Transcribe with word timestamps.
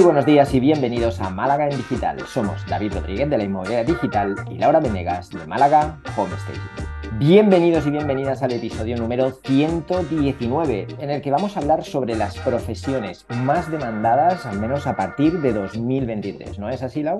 Muy 0.00 0.06
buenos 0.06 0.24
días 0.24 0.54
y 0.54 0.60
bienvenidos 0.60 1.20
a 1.20 1.28
Málaga 1.28 1.68
en 1.68 1.76
Digital. 1.76 2.18
Somos 2.26 2.64
David 2.66 2.94
Rodríguez 2.94 3.28
de 3.28 3.36
la 3.36 3.44
Inmobiliaria 3.44 3.84
Digital 3.84 4.34
y 4.50 4.56
Laura 4.56 4.80
Venegas 4.80 5.28
de 5.28 5.46
Málaga 5.46 6.00
Home. 6.16 6.32
Bienvenidos 7.18 7.86
y 7.86 7.90
bienvenidas 7.90 8.42
al 8.42 8.52
episodio 8.52 8.96
número 8.96 9.30
119, 9.30 10.86
en 11.00 11.10
el 11.10 11.20
que 11.20 11.30
vamos 11.30 11.54
a 11.54 11.60
hablar 11.60 11.84
sobre 11.84 12.16
las 12.16 12.38
profesiones 12.38 13.26
más 13.44 13.70
demandadas, 13.70 14.46
al 14.46 14.58
menos 14.58 14.86
a 14.86 14.96
partir 14.96 15.38
de 15.42 15.52
2023. 15.52 16.58
¿No 16.58 16.70
es 16.70 16.82
así, 16.82 17.02
Lau? 17.02 17.18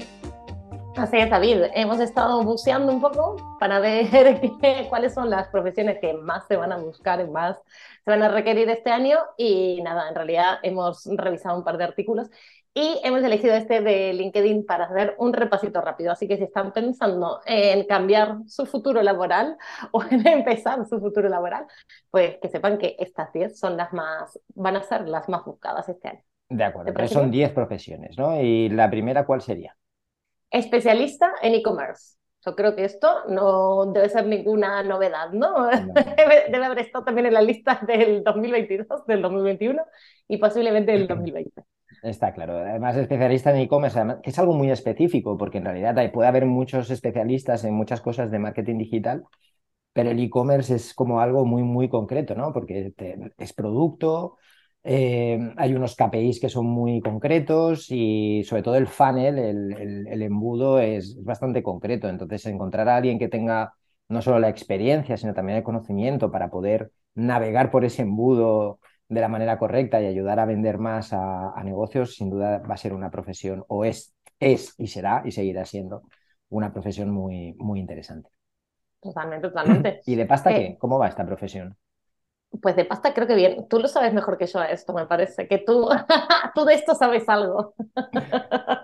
Así 0.96 1.18
es, 1.18 1.30
David. 1.30 1.64
Hemos 1.74 2.00
estado 2.00 2.42
buceando 2.42 2.92
un 2.92 3.00
poco 3.00 3.36
para 3.60 3.78
ver 3.78 4.08
cuáles 4.88 5.14
son 5.14 5.28
las 5.30 5.48
profesiones 5.48 5.98
que 6.00 6.14
más 6.14 6.46
se 6.46 6.56
van 6.56 6.72
a 6.72 6.78
buscar, 6.78 7.28
más 7.28 7.56
se 8.04 8.10
van 8.10 8.22
a 8.22 8.28
requerir 8.28 8.68
este 8.70 8.90
año. 8.90 9.18
Y 9.36 9.80
nada, 9.82 10.08
en 10.08 10.14
realidad 10.14 10.58
hemos 10.62 11.06
revisado 11.06 11.58
un 11.58 11.64
par 11.64 11.78
de 11.78 11.84
artículos 11.84 12.30
y 12.72 13.00
hemos 13.02 13.22
elegido 13.24 13.54
este 13.54 13.80
de 13.80 14.12
LinkedIn 14.12 14.64
para 14.64 14.84
hacer 14.84 15.14
un 15.18 15.32
repasito 15.32 15.80
rápido. 15.80 16.12
Así 16.12 16.28
que 16.28 16.36
si 16.36 16.44
están 16.44 16.72
pensando 16.72 17.40
en 17.44 17.84
cambiar 17.86 18.38
su 18.46 18.64
futuro 18.66 19.02
laboral 19.02 19.56
o 19.92 20.02
en 20.04 20.26
empezar 20.26 20.86
su 20.86 21.00
futuro 21.00 21.28
laboral, 21.28 21.66
pues 22.10 22.38
que 22.40 22.48
sepan 22.48 22.78
que 22.78 22.96
estas 22.98 23.32
10 23.32 23.58
son 23.58 23.76
las 23.76 23.92
más, 23.92 24.38
van 24.54 24.76
a 24.76 24.82
ser 24.82 25.08
las 25.08 25.28
más 25.28 25.44
buscadas 25.44 25.88
este 25.88 26.08
año. 26.08 26.22
De 26.48 26.64
acuerdo, 26.64 26.92
pero 26.92 27.06
son 27.06 27.30
10 27.30 27.52
profesiones, 27.52 28.18
¿no? 28.18 28.40
¿Y 28.40 28.68
la 28.70 28.90
primera 28.90 29.24
cuál 29.24 29.40
sería? 29.40 29.76
Especialista 30.50 31.34
en 31.42 31.54
e-commerce. 31.54 32.16
Yo 32.44 32.56
creo 32.56 32.74
que 32.74 32.84
esto 32.84 33.24
no 33.28 33.86
debe 33.92 34.08
ser 34.08 34.26
ninguna 34.26 34.82
novedad, 34.82 35.30
¿no? 35.30 35.68
debe 36.50 36.64
haber 36.64 36.78
estado 36.80 37.04
también 37.04 37.26
en 37.26 37.34
la 37.34 37.42
lista 37.42 37.80
del 37.86 38.24
2022, 38.24 39.06
del 39.06 39.22
2021 39.22 39.80
y 40.26 40.38
posiblemente 40.38 40.92
del 40.92 41.06
2020. 41.08 41.62
Está 42.02 42.32
claro. 42.32 42.58
Además, 42.58 42.96
especialista 42.96 43.50
en 43.50 43.58
e-commerce, 43.58 44.00
que 44.22 44.30
es 44.30 44.38
algo 44.38 44.54
muy 44.54 44.70
específico, 44.70 45.36
porque 45.36 45.58
en 45.58 45.64
realidad 45.64 46.12
puede 46.12 46.28
haber 46.28 46.46
muchos 46.46 46.90
especialistas 46.90 47.64
en 47.64 47.74
muchas 47.74 48.00
cosas 48.00 48.30
de 48.30 48.38
marketing 48.38 48.78
digital, 48.78 49.24
pero 49.92 50.10
el 50.10 50.20
e-commerce 50.20 50.74
es 50.76 50.94
como 50.94 51.20
algo 51.20 51.44
muy, 51.46 51.62
muy 51.62 51.88
concreto, 51.88 52.34
¿no? 52.34 52.52
Porque 52.52 52.94
es 53.38 53.52
producto, 53.52 54.38
eh, 54.84 55.38
hay 55.56 55.74
unos 55.74 55.96
KPIs 55.96 56.40
que 56.40 56.48
son 56.48 56.66
muy 56.66 57.00
concretos 57.00 57.86
y 57.90 58.44
sobre 58.44 58.62
todo 58.62 58.76
el 58.76 58.86
funnel, 58.88 59.38
el, 59.38 60.06
el, 60.08 60.22
embudo 60.22 60.80
es 60.80 61.22
bastante 61.24 61.62
concreto. 61.62 62.08
Entonces, 62.08 62.46
encontrar 62.46 62.88
a 62.88 62.96
alguien 62.96 63.18
que 63.18 63.28
tenga 63.28 63.74
no 64.08 64.22
solo 64.22 64.38
la 64.38 64.48
experiencia, 64.48 65.16
sino 65.16 65.34
también 65.34 65.58
el 65.58 65.64
conocimiento 65.64 66.30
para 66.30 66.50
poder 66.50 66.92
navegar 67.14 67.70
por 67.70 67.84
ese 67.84 68.02
embudo 68.02 68.80
de 69.10 69.20
la 69.20 69.28
manera 69.28 69.58
correcta 69.58 70.00
y 70.00 70.06
ayudar 70.06 70.38
a 70.38 70.46
vender 70.46 70.78
más 70.78 71.12
a, 71.12 71.60
negocios, 71.64 72.14
sin 72.14 72.30
duda 72.30 72.58
va 72.58 72.74
a 72.74 72.78
ser 72.78 72.92
una 72.92 73.10
profesión, 73.10 73.64
o 73.66 73.84
es, 73.84 74.14
es 74.38 74.74
y 74.78 74.86
será 74.86 75.22
y 75.24 75.32
seguirá 75.32 75.64
siendo 75.64 76.04
una 76.48 76.72
profesión 76.72 77.10
muy, 77.10 77.54
muy 77.58 77.80
interesante. 77.80 78.30
Totalmente, 79.00 79.48
totalmente. 79.48 80.00
¿Y 80.06 80.14
de 80.14 80.26
pasta 80.26 80.50
qué? 80.50 80.64
Eh, 80.64 80.78
¿Cómo 80.78 80.98
va 80.98 81.08
esta 81.08 81.26
profesión? 81.26 81.76
Pues 82.60 82.74
de 82.74 82.84
pasta 82.84 83.14
creo 83.14 83.26
que 83.26 83.34
bien. 83.34 83.68
Tú 83.68 83.78
lo 83.78 83.86
sabes 83.86 84.12
mejor 84.12 84.36
que 84.36 84.46
yo 84.46 84.62
esto, 84.62 84.92
me 84.92 85.06
parece. 85.06 85.46
Que 85.46 85.58
tú, 85.58 85.88
tú 86.54 86.64
de 86.64 86.74
esto 86.74 86.94
sabes 86.94 87.28
algo. 87.28 87.74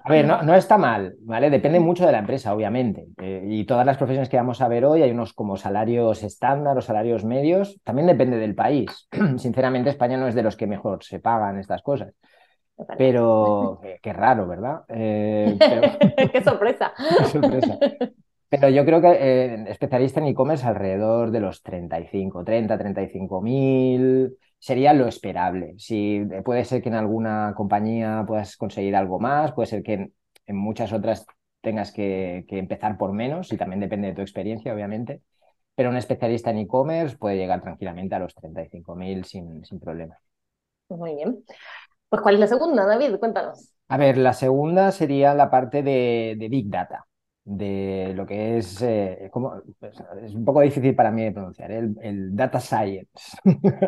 A 0.05 0.09
ver, 0.09 0.25
no, 0.25 0.43
no, 0.43 0.55
está 0.55 0.79
mal, 0.79 1.17
¿vale? 1.23 1.51
Depende 1.51 1.81
mucho 1.81 2.07
de 2.07 2.13
la 2.13 2.19
empresa, 2.19 2.55
obviamente. 2.55 3.09
Eh, 3.21 3.45
y 3.49 3.65
todas 3.65 3.85
las 3.85 3.97
profesiones 3.97 4.29
que 4.29 4.37
vamos 4.37 4.61
a 4.61 4.69
ver 4.69 4.85
hoy, 4.85 5.03
hay 5.03 5.11
unos 5.11 5.33
como 5.33 5.57
salarios 5.57 6.23
estándar 6.23 6.79
o 6.79 6.81
salarios 6.81 7.25
medios. 7.25 7.81
También 7.83 8.07
depende 8.07 8.39
del 8.39 8.55
país. 8.55 9.09
Sinceramente, 9.37 9.91
España 9.91 10.17
no 10.17 10.29
es 10.29 10.35
de 10.35 10.45
los 10.45 10.57
que 10.57 10.67
mejor 10.67 11.03
se 11.03 11.19
pagan 11.19 11.59
estas 11.59 11.83
cosas. 11.83 12.15
Pero 12.99 13.81
qué, 14.03 14.13
raro, 14.13 14.47
¿verdad? 14.47 14.83
Eh, 14.89 15.57
qué 16.33 16.43
sorpresa. 16.43 16.93
Qué 17.19 17.25
sorpresa. 17.25 17.79
Pero 18.49 18.69
yo 18.69 18.85
creo 18.85 19.01
que 19.01 19.09
eh, 19.11 19.65
especialista 19.69 20.21
en 20.21 20.27
e-commerce 20.27 20.65
alrededor 20.67 21.31
de 21.33 21.41
los 21.41 21.63
35, 21.63 22.45
30, 22.45 22.79
35 22.79 23.41
mil 23.43 24.37
sería 24.59 24.93
lo 24.93 25.09
esperable. 25.09 25.75
Si 25.79 26.17
eh, 26.17 26.43
puede 26.45 26.65
ser 26.65 26.81
que 26.83 26.89
en 26.89 26.95
alguna 26.95 27.55
compañía 27.57 28.25
puedas 28.27 28.57
conseguir 28.57 28.95
algo 28.95 29.19
más, 29.19 29.53
puede 29.53 29.67
ser 29.67 29.83
que 29.83 30.13
en, 30.47 30.57
muchas 30.57 30.93
otras 30.93 31.27
tengas 31.61 31.91
que, 31.91 32.45
empezar 32.49 32.97
por 32.97 33.13
menos 33.13 33.53
y 33.53 33.57
también 33.57 33.81
depende 33.81 34.09
de 34.09 34.15
tu 34.15 34.23
experiencia, 34.23 34.73
obviamente. 34.73 35.23
Pero 35.75 35.91
un 35.91 35.97
especialista 35.97 36.51
en 36.51 36.59
e-commerce 36.59 37.17
puede 37.17 37.37
llegar 37.37 37.63
tranquilamente 37.63 38.15
a 38.15 38.21
los 38.21 38.35
35 38.35 38.95
mil 38.95 39.25
sin, 39.25 39.65
sin 39.65 39.81
problema. 39.81 40.17
Muy 40.89 41.17
bien. 41.17 41.45
Pues, 42.09 42.23
¿cuál 42.23 42.35
es 42.37 42.41
la 42.41 42.47
segunda, 42.47 42.87
David? 42.87 43.17
Cuéntanos. 43.19 43.73
A 43.89 43.97
ver, 43.97 44.17
la 44.17 44.33
segunda 44.33 44.93
sería 44.93 45.35
la 45.35 45.51
parte 45.51 45.83
de 45.83 46.47
Big 46.49 46.71
Data 46.71 47.06
de 47.47 48.13
lo 48.17 48.27
que 48.27 48.59
es, 48.59 48.83
eh, 48.83 49.31
como, 49.31 49.55
es 50.21 50.35
un 50.35 50.45
poco 50.45 50.63
difícil 50.63 50.97
para 50.97 51.13
mí 51.13 51.23
de 51.23 51.31
pronunciar, 51.31 51.71
el, 51.71 51.97
el 52.03 52.35
data 52.35 52.59
science. 52.59 53.39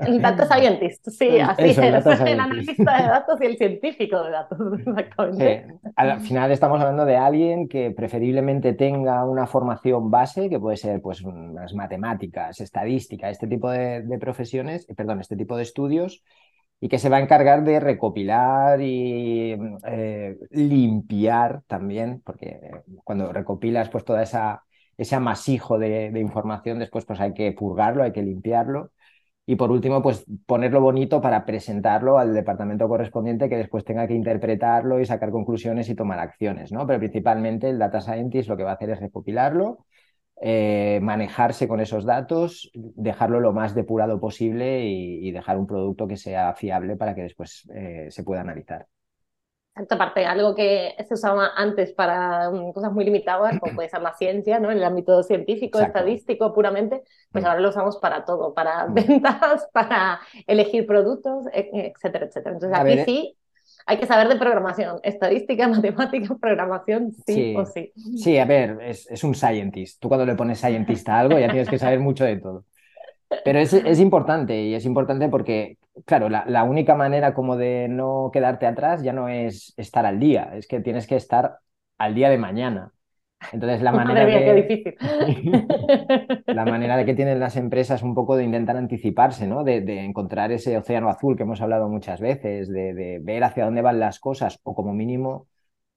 El 0.06 0.22
data 0.22 0.46
scientist, 0.46 1.08
sí, 1.08 1.40
así 1.40 1.64
es, 1.64 1.78
el, 1.78 1.94
analista 2.40 2.96
de 2.96 3.08
datos 3.08 3.40
y 3.40 3.46
el 3.46 3.56
científico 3.58 4.22
de 4.22 4.30
datos, 4.30 4.58
exactamente. 4.78 5.66
Al 5.96 6.20
final 6.20 6.52
estamos 6.52 6.80
hablando 6.80 7.04
de 7.04 7.16
alguien 7.16 7.66
que 7.66 7.90
preferiblemente 7.90 8.74
tenga 8.74 9.24
una 9.24 9.48
formación 9.48 10.08
base, 10.08 10.48
que 10.48 10.60
puede 10.60 10.76
ser 10.76 11.02
pues 11.02 11.22
unas 11.22 11.74
matemáticas, 11.74 12.60
estadística, 12.60 13.28
este 13.28 13.48
tipo 13.48 13.72
de, 13.72 14.02
de 14.02 14.18
profesiones, 14.20 14.86
perdón, 14.96 15.18
este 15.20 15.36
tipo 15.36 15.56
de 15.56 15.64
estudios, 15.64 16.22
y 16.80 16.88
que 16.88 16.98
se 16.98 17.08
va 17.08 17.18
a 17.18 17.20
encargar 17.20 17.64
de 17.64 17.80
recopilar 17.80 18.80
y 18.80 19.56
eh, 19.86 20.38
limpiar 20.50 21.62
también, 21.66 22.22
porque 22.24 22.60
cuando 23.04 23.32
recopilas 23.32 23.88
pues 23.88 24.04
toda 24.04 24.22
esa 24.22 24.62
ese 24.98 25.14
amasijo 25.14 25.78
de, 25.78 26.12
información, 26.20 26.78
después 26.80 27.06
pues 27.06 27.20
hay 27.20 27.32
que 27.32 27.52
purgarlo, 27.52 28.02
hay 28.02 28.12
que 28.12 28.22
limpiarlo. 28.22 28.90
Y 29.46 29.56
por 29.56 29.70
último, 29.70 30.02
pues 30.02 30.26
ponerlo 30.46 30.80
bonito 30.82 31.22
para 31.22 31.46
presentarlo 31.46 32.18
al 32.18 32.34
departamento 32.34 32.88
correspondiente 32.88 33.48
que 33.48 33.56
después 33.56 33.84
tenga 33.84 34.06
que 34.06 34.14
interpretarlo 34.14 35.00
y 35.00 35.06
sacar 35.06 35.30
conclusiones 35.30 35.88
y 35.88 35.94
tomar 35.94 36.18
acciones, 36.18 36.72
¿no? 36.72 36.86
Pero 36.86 36.98
principalmente 36.98 37.70
el 37.70 37.78
data 37.78 38.00
scientist 38.00 38.48
lo 38.48 38.56
que 38.56 38.64
va 38.64 38.72
a 38.72 38.74
hacer 38.74 38.90
es 38.90 39.00
recopilarlo, 39.00 39.86
eh, 40.40 41.00
manejarse 41.02 41.66
con 41.66 41.80
esos 41.80 42.04
datos, 42.04 42.70
dejarlo 42.74 43.40
lo 43.40 43.52
más 43.52 43.74
depurado 43.74 44.20
posible 44.20 44.84
y, 44.84 45.30
dejar 45.32 45.58
un 45.58 45.66
producto 45.66 46.06
que 46.06 46.16
sea 46.16 46.54
fiable 46.54 46.96
para 46.96 47.14
que 47.14 47.22
después 47.22 47.68
eh, 47.74 48.06
se 48.10 48.22
pueda 48.22 48.42
analizar. 48.42 48.86
Exacto, 49.74 49.94
aparte, 49.94 50.26
algo 50.26 50.54
que 50.54 50.94
se 51.06 51.14
usaba 51.14 51.50
antes 51.54 51.92
para 51.92 52.50
mm, 52.50 52.72
cosas 52.72 52.92
muy 52.92 53.04
limitadas, 53.04 53.58
como 53.60 53.74
puede 53.74 53.88
ser 53.88 54.02
la 54.02 54.14
ciencia, 54.14 54.58
¿no? 54.58 54.70
En 54.70 54.78
el 54.78 54.84
ámbito 54.84 55.22
científico, 55.22 55.78
estadístico, 55.78 56.52
puramente, 56.52 57.02
pues 57.30 57.44
mm. 57.44 57.46
ahora 57.46 57.60
lo 57.60 57.68
usamos 57.68 57.96
para 57.98 58.24
todo, 58.24 58.54
para 58.54 58.86
mm. 58.86 58.94
ventas, 58.94 59.68
para 59.72 60.20
elegir 60.46 60.86
productos, 60.86 61.46
e, 61.52 61.92
etcétera, 61.94 62.26
etcétera. 62.26 62.54
Entonces, 62.54 62.78
aquí 62.78 63.04
sí 63.04 63.38
hay 63.88 63.96
que 63.96 64.06
saber 64.06 64.28
de 64.28 64.36
programación, 64.36 65.00
estadística, 65.02 65.66
matemática, 65.68 66.36
programación, 66.38 67.10
sí, 67.26 67.54
o 67.56 67.64
sí. 67.64 67.90
Sí, 68.18 68.36
a 68.36 68.44
ver, 68.44 68.78
es, 68.82 69.24
un 69.24 69.34
scientist. 69.34 69.98
Tú 69.98 70.08
cuando 70.08 70.26
le 70.26 70.34
pones 70.34 70.58
scientist 70.58 71.08
a 71.08 71.20
algo 71.20 71.38
ya 71.38 71.48
tienes 71.48 71.70
que 71.70 71.78
saber 71.78 71.98
mucho 71.98 72.24
de 72.24 72.36
todo. 72.36 72.66
Pero 73.44 73.58
es, 73.58 73.72
importante 73.98 74.60
y 74.60 74.74
es 74.74 74.84
importante 74.84 75.30
porque, 75.30 75.78
claro, 76.04 76.28
la, 76.28 76.62
única 76.64 76.94
manera 76.94 77.32
como 77.32 77.56
de 77.56 77.88
no 77.88 78.30
quedarte 78.30 78.66
atrás 78.66 79.02
ya 79.02 79.14
no 79.14 79.28
es 79.28 79.72
estar 79.78 80.04
al 80.04 80.20
día, 80.20 80.50
es 80.54 80.66
que 80.66 80.80
tienes 80.80 81.06
que 81.06 81.16
estar 81.16 81.58
al 81.96 82.14
día 82.14 82.28
de 82.28 82.36
mañana. 82.36 82.92
Entonces, 83.52 83.82
la 83.82 83.92
manera, 83.92 84.26
de... 84.26 84.96
la 86.46 86.64
manera 86.64 86.96
de 86.96 87.04
que 87.04 87.14
tienen 87.14 87.40
las 87.40 87.56
empresas 87.56 88.02
un 88.02 88.14
poco 88.14 88.36
de 88.36 88.44
intentar 88.44 88.76
anticiparse, 88.76 89.46
¿no? 89.46 89.64
De, 89.64 89.78
encontrar 90.04 90.52
ese 90.52 90.76
océano 90.76 91.08
azul 91.08 91.36
que 91.36 91.44
hemos 91.44 91.60
hablado 91.60 91.88
muchas 91.88 92.20
veces, 92.20 92.68
de, 92.68 93.20
ver 93.22 93.44
hacia 93.44 93.64
dónde 93.64 93.82
van 93.82 94.00
las 94.00 94.18
cosas 94.18 94.60
o 94.62 94.74
como 94.74 94.92
mínimo 94.92 95.46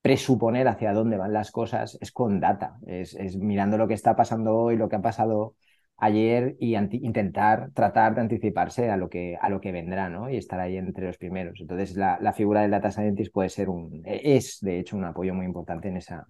presuponer 0.01 0.67
hacia 0.67 0.93
dónde 0.93 1.17
van 1.17 1.31
las 1.31 1.51
cosas, 1.51 1.97
es 2.01 2.11
con 2.11 2.39
data, 2.39 2.79
es, 2.87 3.37
mirando 3.37 3.77
lo 3.77 3.87
que 3.87 3.93
está 3.93 4.15
pasando 4.15 4.57
hoy, 4.57 4.75
lo 4.75 4.89
que 4.89 4.95
ha 4.95 5.01
pasado 5.01 5.53
ayer 5.97 6.55
y 6.59 6.75
intentar 6.75 7.69
tratar 7.73 8.15
de 8.15 8.21
anticiparse 8.21 8.89
a 8.89 8.97
lo 8.97 9.09
que, 9.09 9.37
a 9.39 9.49
lo 9.49 9.61
que 9.61 9.71
vendrá, 9.71 10.09
¿no? 10.09 10.27
Y 10.27 10.37
estar 10.37 10.59
ahí 10.59 10.75
entre 10.77 11.05
los 11.05 11.19
primeros. 11.19 11.61
Entonces, 11.61 11.95
la, 11.95 12.17
la 12.19 12.33
figura 12.33 12.61
del 12.61 12.71
data 12.71 12.89
scientist 12.89 13.31
puede 13.31 13.49
ser 13.49 13.69
un, 13.69 14.01
es 14.05 14.57
de 14.61 14.79
hecho 14.79 14.97
un 14.97 15.05
apoyo 15.05 15.35
muy 15.35 15.45
importante 15.45 15.89
en 15.89 15.97
esa, 15.97 16.25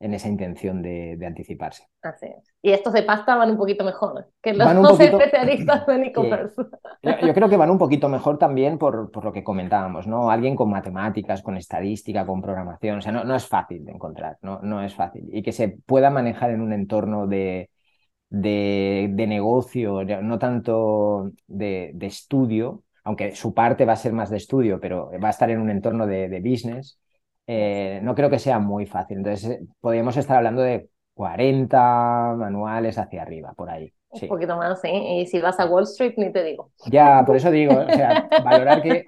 en 0.00 0.14
esa 0.14 0.28
intención 0.28 0.82
de, 0.82 1.18
anticiparse. 1.24 1.84
Así 2.02 2.26
es. 2.26 2.52
Y 2.62 2.72
estos 2.72 2.92
de 2.92 3.02
pasta 3.02 3.36
van 3.36 3.50
un 3.50 3.56
poquito 3.56 3.84
mejor 3.84 4.26
que 4.42 4.54
los 4.54 4.98
especialistas 5.00 5.86
en 5.88 6.04
e-commerce. 6.04 6.56
Yo, 7.02 7.34
creo 7.34 7.48
que 7.48 7.56
van 7.56 7.70
un 7.70 7.78
poquito 7.78 8.08
mejor 8.08 8.38
también 8.38 8.78
por, 8.78 9.10
por, 9.10 9.24
lo 9.24 9.32
que 9.32 9.44
comentábamos, 9.44 10.06
¿no? 10.06 10.30
Alguien 10.30 10.56
con 10.56 10.70
matemáticas, 10.70 11.42
con 11.42 11.56
estadística, 11.56 12.26
con 12.26 12.42
programación, 12.42 12.98
o 12.98 13.00
sea, 13.00 13.12
no, 13.12 13.24
no 13.24 13.36
es 13.36 13.46
fácil 13.46 13.84
de 13.84 13.92
encontrar, 13.92 14.38
no, 14.42 14.60
no 14.62 14.82
es 14.82 14.94
fácil. 14.94 15.28
Y 15.32 15.42
que 15.42 15.52
se 15.52 15.68
pueda 15.68 16.10
manejar 16.10 16.50
en 16.50 16.62
un 16.62 16.72
entorno 16.72 17.26
de, 17.26 17.70
de, 18.30 19.10
de 19.12 19.26
negocio, 19.26 20.02
no 20.04 20.38
tanto 20.38 21.30
de, 21.46 21.92
de 21.94 22.06
estudio, 22.06 22.82
aunque 23.04 23.34
su 23.34 23.54
parte 23.54 23.84
va 23.84 23.94
a 23.94 23.96
ser 23.96 24.12
más 24.12 24.30
de 24.30 24.36
estudio, 24.36 24.80
pero 24.80 25.10
va 25.22 25.28
a 25.28 25.30
estar 25.32 25.50
en 25.50 25.60
un 25.60 25.70
entorno 25.70 26.06
de, 26.06 26.40
business, 26.40 26.98
eh, 27.46 28.00
no 28.02 28.14
creo 28.14 28.30
que 28.30 28.38
sea 28.38 28.58
muy 28.58 28.86
fácil. 28.86 29.18
Entonces, 29.18 29.50
eh, 29.50 29.60
podríamos 29.80 30.16
estar 30.16 30.36
hablando 30.36 30.62
de 30.62 30.88
40 31.14 32.34
manuales 32.36 32.98
hacia 32.98 33.22
arriba, 33.22 33.52
por 33.54 33.70
ahí. 33.70 33.92
Un 34.10 34.28
poquito 34.28 34.56
más, 34.56 34.80
sí. 34.80 34.88
Y 34.90 35.26
si 35.26 35.40
vas 35.40 35.60
a 35.60 35.66
Wall 35.66 35.84
Street, 35.84 36.14
ni 36.16 36.32
te 36.32 36.42
digo. 36.42 36.72
Ya, 36.86 37.22
por 37.24 37.36
eso 37.36 37.50
digo, 37.50 37.74
o 37.74 37.92
sea, 37.92 38.28
valorar 38.44 38.82
que 38.82 39.04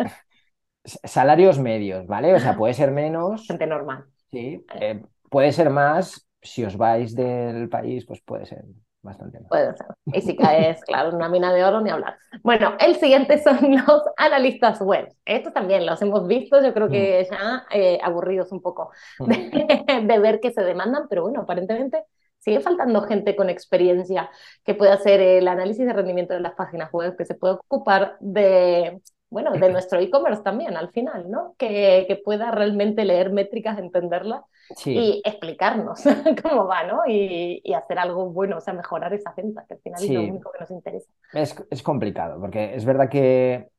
salarios 0.84 1.58
medios, 1.58 2.06
¿vale? 2.06 2.34
O 2.34 2.40
sea, 2.40 2.56
puede 2.56 2.74
ser 2.74 2.90
menos. 2.90 3.46
Gente 3.46 3.66
normal. 3.66 4.04
Sí, 4.30 4.64
eh, 4.80 5.02
puede 5.30 5.52
ser 5.52 5.70
más. 5.70 6.26
Si 6.40 6.64
os 6.64 6.76
vais 6.76 7.14
del 7.14 7.68
país, 7.68 8.04
pues 8.06 8.20
puede 8.20 8.46
ser 8.46 8.64
bastante. 9.02 9.40
Puede 9.48 9.76
ser. 9.76 9.86
Y 10.06 10.20
si 10.22 10.36
caes, 10.36 10.82
claro, 10.86 11.14
una 11.16 11.28
mina 11.28 11.52
de 11.52 11.64
oro, 11.64 11.80
ni 11.80 11.90
hablar. 11.90 12.16
Bueno, 12.42 12.74
el 12.80 12.96
siguiente 12.96 13.42
son 13.42 13.58
los 13.86 14.02
analistas 14.16 14.80
web. 14.80 15.08
Estos 15.24 15.52
también 15.52 15.84
los 15.86 16.00
hemos 16.02 16.26
visto, 16.26 16.62
yo 16.62 16.72
creo 16.72 16.88
que 16.88 17.26
mm. 17.28 17.32
ya 17.32 17.66
eh, 17.70 17.98
aburridos 18.02 18.52
un 18.52 18.62
poco 18.62 18.90
mm. 19.18 20.06
de 20.06 20.18
ver 20.20 20.40
que 20.40 20.52
se 20.52 20.62
demandan, 20.62 21.06
pero 21.08 21.22
bueno, 21.22 21.42
aparentemente 21.42 22.04
sigue 22.38 22.60
faltando 22.60 23.02
gente 23.02 23.36
con 23.36 23.48
experiencia 23.50 24.28
que 24.64 24.74
pueda 24.74 24.94
hacer 24.94 25.20
el 25.20 25.46
análisis 25.46 25.86
de 25.86 25.92
rendimiento 25.92 26.34
de 26.34 26.40
las 26.40 26.54
páginas 26.54 26.90
web, 26.92 27.16
que 27.16 27.24
se 27.24 27.34
pueda 27.34 27.54
ocupar 27.54 28.16
de, 28.20 29.00
bueno, 29.32 29.52
de 29.52 29.70
nuestro 29.70 29.98
e-commerce 29.98 30.42
también 30.42 30.76
al 30.76 30.90
final, 30.90 31.30
¿no? 31.30 31.54
Que, 31.56 32.04
que, 32.06 32.16
pueda 32.16 32.50
realmente 32.50 33.04
leer 33.04 33.32
métricas, 33.32 33.78
entenderlas 33.78 34.42
y 34.84 35.22
explicarnos 35.24 36.02
cómo 36.42 36.66
va, 36.66 36.84
¿no? 36.84 37.00
Y, 37.06 37.62
y, 37.64 37.72
hacer 37.72 37.98
algo 37.98 38.30
bueno, 38.30 38.58
o 38.58 38.60
sea, 38.60 38.74
mejorar 38.74 39.14
esa 39.14 39.32
venta, 39.34 39.64
que 39.66 39.74
al 39.74 39.80
final 39.80 40.02
es 40.02 40.10
lo 40.10 40.22
único 40.22 40.52
que 40.52 40.60
nos 40.60 40.70
interesa. 40.70 41.10
Es, 41.32 41.56
es 41.70 41.82
complicado, 41.82 42.38
porque 42.38 42.74
es 42.74 42.84
verdad 42.84 43.08
que, 43.08 43.70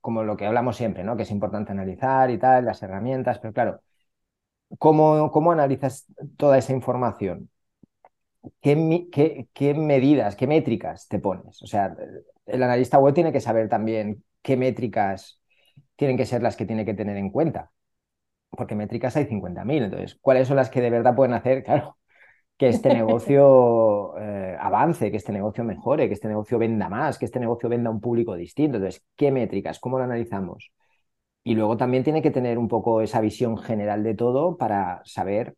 como 0.00 0.22
lo 0.22 0.36
que 0.36 0.46
hablamos 0.46 0.76
siempre, 0.76 1.04
¿no? 1.04 1.16
Que 1.16 1.24
es 1.24 1.30
importante 1.30 1.72
analizar 1.72 2.30
y 2.30 2.38
tal, 2.38 2.64
las 2.64 2.82
herramientas, 2.82 3.38
pero 3.38 3.52
claro, 3.52 3.80
¿cómo, 4.78 5.30
cómo 5.30 5.52
analizas 5.52 6.06
toda 6.38 6.56
esa 6.56 6.72
información? 6.72 7.50
¿qué, 8.60 9.74
medidas, 9.74 10.36
qué 10.36 10.46
métricas 10.46 11.08
te 11.08 11.18
pones? 11.18 11.62
O 11.62 11.66
sea, 11.66 11.94
el 12.46 12.62
analista 12.62 12.98
web 12.98 13.14
tiene 13.14 13.32
que 13.32 13.40
saber 13.40 13.68
también 13.68 14.24
qué 14.44 14.56
métricas 14.56 15.40
tienen 15.96 16.16
que 16.16 16.26
ser 16.26 16.42
las 16.42 16.56
que 16.56 16.66
tiene 16.66 16.84
que 16.84 16.94
tener 16.94 17.16
en 17.16 17.30
cuenta. 17.30 17.72
Porque 18.50 18.76
métricas 18.76 19.16
hay 19.16 19.24
50.000. 19.26 19.84
Entonces, 19.84 20.16
¿cuáles 20.20 20.46
son 20.46 20.56
las 20.56 20.70
que 20.70 20.80
de 20.80 20.90
verdad 20.90 21.16
pueden 21.16 21.34
hacer? 21.34 21.64
Claro, 21.64 21.98
que 22.56 22.68
este 22.68 22.94
negocio 22.94 24.16
eh, 24.18 24.56
avance, 24.60 25.10
que 25.10 25.16
este 25.16 25.32
negocio 25.32 25.64
mejore, 25.64 26.08
que 26.08 26.14
este 26.14 26.28
negocio 26.28 26.58
venda 26.58 26.88
más, 26.88 27.18
que 27.18 27.24
este 27.24 27.40
negocio 27.40 27.68
venda 27.68 27.90
a 27.90 27.92
un 27.92 28.00
público 28.00 28.36
distinto. 28.36 28.76
Entonces, 28.76 29.04
¿qué 29.16 29.32
métricas? 29.32 29.80
¿Cómo 29.80 29.98
lo 29.98 30.04
analizamos? 30.04 30.70
Y 31.42 31.54
luego 31.54 31.76
también 31.76 32.04
tiene 32.04 32.22
que 32.22 32.30
tener 32.30 32.58
un 32.58 32.68
poco 32.68 33.00
esa 33.00 33.20
visión 33.20 33.58
general 33.58 34.02
de 34.04 34.14
todo 34.14 34.56
para 34.58 35.02
saber 35.04 35.56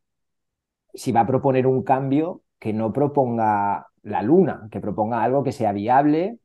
si 0.95 1.13
va 1.13 1.21
a 1.23 1.27
proponer 1.27 1.67
un 1.67 1.83
cambio 1.83 2.43
que 2.59 2.73
no 2.73 2.93
proponga 2.93 3.89
la 4.03 4.23
luna, 4.23 4.69
que 4.71 4.81
proponga 4.81 5.23
algo 5.23 5.45
que 5.45 5.53
sea 5.53 5.73
viable, 5.73 6.39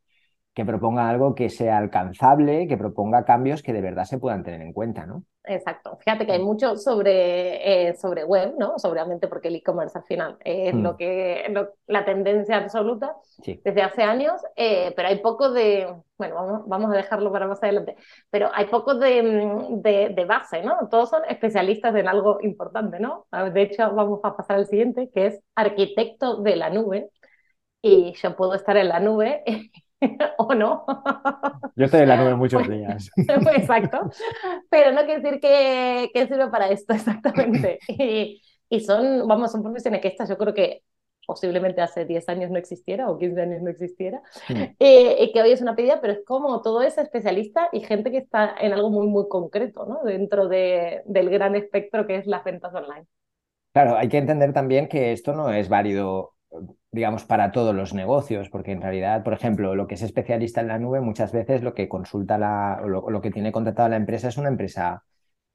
que 0.53 0.65
proponga 0.65 1.09
algo 1.09 1.33
que 1.33 1.50
sea 1.50 1.77
alcanzable, 1.77 2.68
que 2.68 2.77
proponga 2.77 3.24
cambios 3.24 3.63
que 3.63 3.71
de 3.71 3.81
verdad 3.81 4.03
se 4.03 4.19
puedan 4.19 4.44
tener 4.44 4.62
en 4.62 4.74
cuenta, 4.74 5.06
¿no? 5.06 5.24
Exacto. 5.44 5.98
Fíjate 5.98 6.25
que 6.25 6.33
hay 6.33 6.44
mucho 6.44 6.75
sobre, 6.75 7.89
eh, 7.89 7.95
sobre 7.95 8.25
web, 8.25 8.53
¿no? 8.59 8.75
Obviamente 8.83 9.27
porque 9.27 9.48
el 9.48 9.56
e-commerce 9.56 9.98
al 9.98 10.03
final 10.03 10.38
es 10.42 10.74
lo 10.75 10.94
mm. 10.94 10.98
que 10.98 11.53
la 11.88 12.06
tendencia 12.06 12.57
absoluta 12.57 13.15
desde 13.63 13.81
hace 13.81 14.03
años, 14.03 14.42
eh, 14.56 14.94
pero 14.95 15.07
hay 15.07 15.19
poco 15.19 15.51
de, 15.51 15.88
bueno, 16.18 16.36
vamos, 16.36 16.68
vamos, 16.68 16.92
a 16.94 16.98
dejarlo 16.98 17.31
para 17.31 17.48
más 17.48 17.63
adelante, 17.63 17.95
pero 18.30 18.51
hay 18.53 18.65
poco 18.65 18.95
de, 18.95 19.24
mm, 19.24 19.81
de, 19.81 20.09
de, 20.09 20.25
base, 20.25 20.62
¿no? 20.63 20.89
Todos 20.89 21.09
son 21.09 21.24
especialistas 21.27 21.95
en 21.95 22.07
algo 22.07 22.38
importante, 22.42 23.00
¿no? 23.00 23.25
De 23.31 23.62
hecho, 23.62 23.92
vamos 23.94 24.19
a 24.24 24.36
pasar 24.36 24.57
al 24.57 24.68
siguiente, 24.68 25.09
que 25.13 25.27
es 25.27 25.42
arquitecto 25.56 26.42
de 26.42 26.56
la 26.57 26.69
nube. 26.69 27.09
Y 27.81 28.13
yo 28.13 28.36
puedo 28.36 28.53
estar 28.53 28.77
en 28.77 28.89
la 28.89 29.00
nube 29.00 29.44
o 30.38 30.53
no. 30.53 30.86
Yo 31.75 31.86
estoy 31.86 32.01
en 32.01 32.09
la 32.09 32.18
nube 32.18 32.36
muchos 32.38 32.68
días. 32.68 33.09
Exacto. 33.18 34.09
Pero 34.69 34.92
no 34.92 35.06
quiere 35.06 35.21
decir 35.21 35.39
que, 35.39 36.09
que 36.13 36.27
sirve 36.27 36.50
para 36.50 36.69
esto 36.69 36.94
exactamente. 36.94 37.80
Y, 37.88 38.42
y, 38.69 38.80
son, 38.81 39.27
vamos, 39.27 39.51
son 39.51 39.63
profesiones 39.63 40.01
que 40.01 40.07
estas 40.07 40.30
yo 40.30 40.38
creo 40.38 40.53
que 40.53 40.83
posiblemente 41.25 41.81
hace 41.81 42.06
10 42.06 42.27
años 42.30 42.51
no 42.51 42.57
existiera 42.57 43.09
o 43.09 43.18
15 43.18 43.42
años 43.42 43.62
no 43.62 43.69
existiera, 43.69 44.21
eh, 44.80 45.18
y 45.19 45.31
que 45.31 45.42
hoy 45.42 45.51
es 45.51 45.62
una 45.62 45.75
pedida, 45.75 46.01
pero 46.01 46.13
es 46.13 46.25
como 46.25 46.62
todo 46.62 46.81
es 46.81 46.98
especialista 46.98 47.69
y 47.71 47.81
gente 47.81 48.12
que 48.12 48.18
está 48.18 48.56
en 48.59 48.74
algo 48.74 48.89
muy, 48.89 49.07
muy 49.07 49.30
concreto, 49.30 49.86
¿no? 49.86 50.03
Dentro 50.03 50.48
de, 50.48 51.03
del 51.06 51.30
gran 51.30 51.56
espectro 51.56 52.07
que 52.07 52.18
es 52.18 52.27
las 52.27 52.44
ventas 52.44 52.74
online. 52.74 53.06
Claro, 53.71 53.95
hay 53.95 54.09
que 54.09 54.18
entender 54.18 54.51
también 54.51 54.89
que 54.89 55.13
esto 55.13 55.33
no 55.33 55.53
es 55.53 55.69
válido 55.69 56.33
digamos, 56.92 57.24
para 57.25 57.51
todos 57.51 57.74
los 57.74 57.94
negocios, 57.94 58.50
porque 58.50 58.71
en 58.71 58.81
realidad, 58.81 59.24
por 59.24 59.33
ejemplo, 59.33 59.75
lo 59.75 59.88
que 59.88 59.95
es 59.95 60.01
especialista 60.01 60.62
en 60.62 60.68
la 60.68 60.80
nube, 60.80 61.01
muchas 61.01 61.31
veces 61.31 61.62
lo 61.63 61.74
que 61.74 61.88
consulta 61.88 62.38
la, 62.38 62.81
lo, 62.86 63.09
lo 63.09 63.21
que 63.21 63.31
tiene 63.31 63.51
contratado 63.51 63.89
la 63.89 63.95
empresa 63.95 64.27
es 64.27 64.38
una 64.38 64.50
empresa 64.50 65.03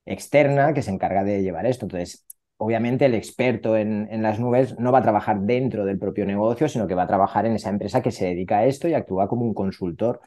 externa 0.07 0.73
que 0.75 0.83
se 0.83 0.91
encarga 0.93 1.25
de 1.25 1.43
llevar 1.43 1.67
esto. 1.67 1.87
Entonces, 1.87 2.27
obviamente 2.57 3.07
el 3.07 3.15
experto 3.15 3.77
en, 3.77 4.09
en, 4.11 4.23
las 4.23 4.41
nubes 4.41 4.79
no 4.79 4.93
va 4.93 5.01
a 5.01 5.03
trabajar 5.03 5.41
dentro 5.41 5.85
del 5.85 5.99
propio 5.99 6.25
negocio, 6.27 6.69
sino 6.69 6.87
que 6.87 6.95
va 6.95 7.03
a 7.05 7.07
trabajar 7.07 7.47
en 7.47 7.55
esa 7.55 7.71
empresa 7.71 8.03
que 8.03 8.11
se 8.13 8.27
dedica 8.27 8.59
a 8.59 8.67
esto 8.67 8.89
y 8.89 8.95
actúa 8.95 9.29
como 9.29 9.45
un 9.45 9.55
consultor 9.55 10.21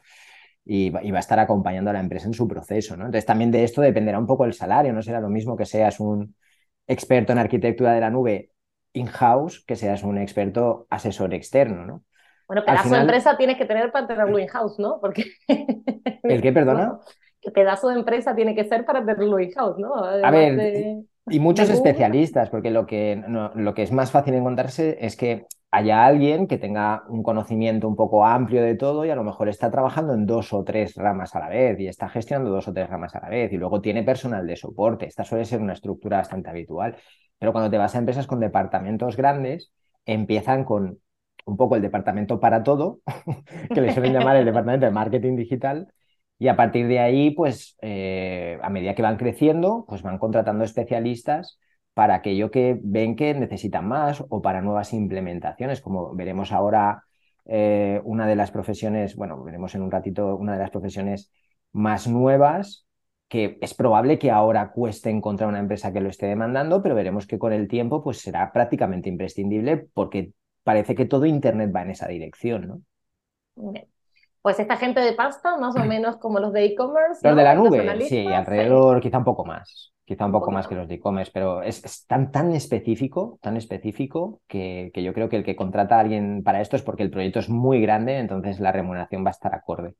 y 0.64 0.90
va, 0.90 1.02
y 1.02 1.10
va 1.10 1.18
a 1.18 1.20
estar 1.20 1.38
acompañando 1.40 1.90
a 1.90 1.92
la 1.94 2.00
empresa 2.00 2.26
en 2.26 2.34
su 2.34 2.46
proceso. 2.48 2.94
Entonces, 2.94 3.26
también 3.26 3.50
de 3.50 3.64
esto 3.64 3.80
dependerá 3.80 4.18
un 4.18 4.26
poco 4.26 4.44
el 4.44 4.54
salario, 4.54 4.92
no 4.92 5.02
será 5.02 5.20
lo 5.20 5.30
mismo 5.30 5.56
que 5.56 5.66
seas 5.66 6.00
un 6.00 6.36
experto 6.86 7.32
en 7.32 7.38
arquitectura 7.38 7.92
de 7.94 8.00
la 8.00 8.10
nube 8.10 8.49
in-house 8.92 9.64
que 9.64 9.76
seas 9.76 10.02
un 10.02 10.18
experto 10.18 10.86
asesor 10.90 11.34
externo, 11.34 11.86
¿no? 11.86 12.04
Bueno, 12.46 12.64
pedazo 12.64 12.94
de 12.94 13.00
empresa 13.00 13.36
tienes 13.36 13.56
que 13.56 13.64
tener 13.64 13.92
para 13.92 14.08
tenerlo 14.08 14.38
in-house, 14.38 14.78
¿no? 14.78 14.98
Porque... 15.00 15.24
¿El 15.46 16.42
qué, 16.42 16.52
perdona? 16.52 16.98
¿Qué 17.40 17.50
pedazo 17.50 17.88
de 17.88 17.94
empresa 17.94 18.34
tiene 18.34 18.54
que 18.54 18.64
ser 18.64 18.84
para 18.84 19.00
tenerlo 19.00 19.38
in-house, 19.38 19.78
no? 19.78 19.94
a 19.94 20.30
ver, 20.30 21.04
y 21.30 21.40
muchos 21.40 21.70
especialistas, 21.70 22.50
porque 22.50 22.70
lo 22.70 22.86
que, 22.86 23.22
lo 23.54 23.74
que 23.74 23.82
es 23.82 23.92
más 23.92 24.10
fácil 24.10 24.34
encontrarse 24.34 24.98
es 25.00 25.16
que 25.16 25.46
haya 25.70 26.04
alguien 26.04 26.48
que 26.48 26.58
tenga 26.58 27.04
un 27.08 27.22
conocimiento 27.22 27.86
un 27.86 27.94
poco 27.94 28.26
amplio 28.26 28.62
de 28.62 28.74
todo 28.74 29.04
y 29.04 29.10
a 29.10 29.14
lo 29.14 29.22
mejor 29.22 29.48
está 29.48 29.70
trabajando 29.70 30.14
en 30.14 30.26
dos 30.26 30.52
o 30.52 30.64
tres 30.64 30.96
ramas 30.96 31.34
a 31.36 31.40
la 31.40 31.48
vez 31.48 31.78
y 31.78 31.86
está 31.86 32.08
gestionando 32.08 32.50
dos 32.50 32.66
o 32.66 32.72
tres 32.72 32.90
ramas 32.90 33.14
a 33.14 33.20
la 33.20 33.28
vez 33.28 33.52
y 33.52 33.56
luego 33.56 33.80
tiene 33.80 34.02
personal 34.02 34.46
de 34.46 34.56
soporte. 34.56 35.06
Esta 35.06 35.24
suele 35.24 35.44
ser 35.44 35.60
una 35.60 35.74
estructura 35.74 36.18
bastante 36.18 36.50
habitual. 36.50 36.96
Pero 37.38 37.52
cuando 37.52 37.70
te 37.70 37.78
vas 37.78 37.94
a 37.94 37.98
empresas 37.98 38.26
con 38.26 38.40
departamentos 38.40 39.16
grandes, 39.16 39.72
empiezan 40.04 40.64
con 40.64 40.98
un 41.46 41.56
poco 41.56 41.76
el 41.76 41.82
departamento 41.82 42.40
para 42.40 42.62
todo, 42.62 43.00
que 43.74 43.80
le 43.80 43.92
suelen 43.92 44.12
llamar 44.12 44.36
el 44.36 44.44
departamento 44.44 44.86
de 44.86 44.92
marketing 44.92 45.36
digital, 45.36 45.88
y 46.40 46.48
a 46.48 46.56
partir 46.56 46.88
de 46.88 46.98
ahí, 47.00 47.32
pues 47.32 47.76
eh, 47.82 48.58
a 48.62 48.70
medida 48.70 48.94
que 48.94 49.02
van 49.02 49.18
creciendo, 49.18 49.84
pues 49.86 50.02
van 50.02 50.18
contratando 50.18 50.64
especialistas 50.64 51.60
para 51.92 52.14
aquello 52.14 52.50
que 52.50 52.80
ven 52.82 53.14
que 53.14 53.34
necesitan 53.34 53.86
más 53.86 54.24
o 54.26 54.40
para 54.40 54.62
nuevas 54.62 54.94
implementaciones, 54.94 55.82
como 55.82 56.14
veremos 56.14 56.50
ahora 56.50 57.04
eh, 57.44 58.00
una 58.04 58.26
de 58.26 58.36
las 58.36 58.50
profesiones, 58.50 59.16
bueno, 59.16 59.42
veremos 59.44 59.74
en 59.74 59.82
un 59.82 59.90
ratito 59.90 60.34
una 60.36 60.54
de 60.54 60.60
las 60.60 60.70
profesiones 60.70 61.30
más 61.72 62.08
nuevas 62.08 62.86
que 63.28 63.58
es 63.60 63.74
probable 63.74 64.18
que 64.18 64.30
ahora 64.30 64.72
cueste 64.72 65.10
encontrar 65.10 65.50
una 65.50 65.58
empresa 65.58 65.92
que 65.92 66.00
lo 66.00 66.08
esté 66.08 66.24
demandando, 66.24 66.82
pero 66.82 66.94
veremos 66.94 67.26
que 67.26 67.38
con 67.38 67.52
el 67.52 67.68
tiempo 67.68 68.02
pues 68.02 68.18
será 68.18 68.50
prácticamente 68.50 69.10
imprescindible 69.10 69.88
porque 69.92 70.32
parece 70.64 70.94
que 70.94 71.04
todo 71.04 71.26
Internet 71.26 71.70
va 71.74 71.82
en 71.82 71.90
esa 71.90 72.08
dirección, 72.08 72.66
¿no? 72.66 72.82
Pues 74.42 74.58
esta 74.58 74.76
gente 74.76 75.00
de 75.00 75.12
pasta, 75.12 75.56
más 75.58 75.76
o 75.76 75.84
menos 75.84 76.16
como 76.16 76.40
los 76.40 76.52
de 76.52 76.64
e-commerce. 76.64 77.26
Los 77.26 77.36
de 77.36 77.42
la 77.42 77.54
nube, 77.54 78.00
sí, 78.08 78.26
alrededor, 78.26 79.00
quizá 79.00 79.18
un 79.18 79.24
poco 79.24 79.44
más, 79.44 79.92
quizá 80.04 80.24
un 80.24 80.32
poco 80.32 80.50
más 80.50 80.66
que 80.66 80.74
los 80.74 80.88
de 80.88 80.94
e-commerce, 80.94 81.30
pero 81.32 81.62
es, 81.62 82.06
tan, 82.06 82.32
tan 82.32 82.52
específico, 82.52 83.38
tan 83.42 83.56
específico, 83.56 84.40
que, 84.46 84.90
que 84.94 85.02
yo 85.02 85.12
creo 85.12 85.28
que 85.28 85.36
el 85.36 85.44
que 85.44 85.56
contrata 85.56 85.96
a 85.96 86.00
alguien 86.00 86.42
para 86.42 86.62
esto 86.62 86.76
es 86.76 86.82
porque 86.82 87.02
el 87.02 87.10
proyecto 87.10 87.38
es 87.38 87.50
muy 87.50 87.82
grande, 87.82 88.16
entonces 88.18 88.60
la 88.60 88.72
remuneración 88.72 89.24
va 89.24 89.28
a 89.28 89.32
estar 89.32 89.54
acorde. 89.54 89.94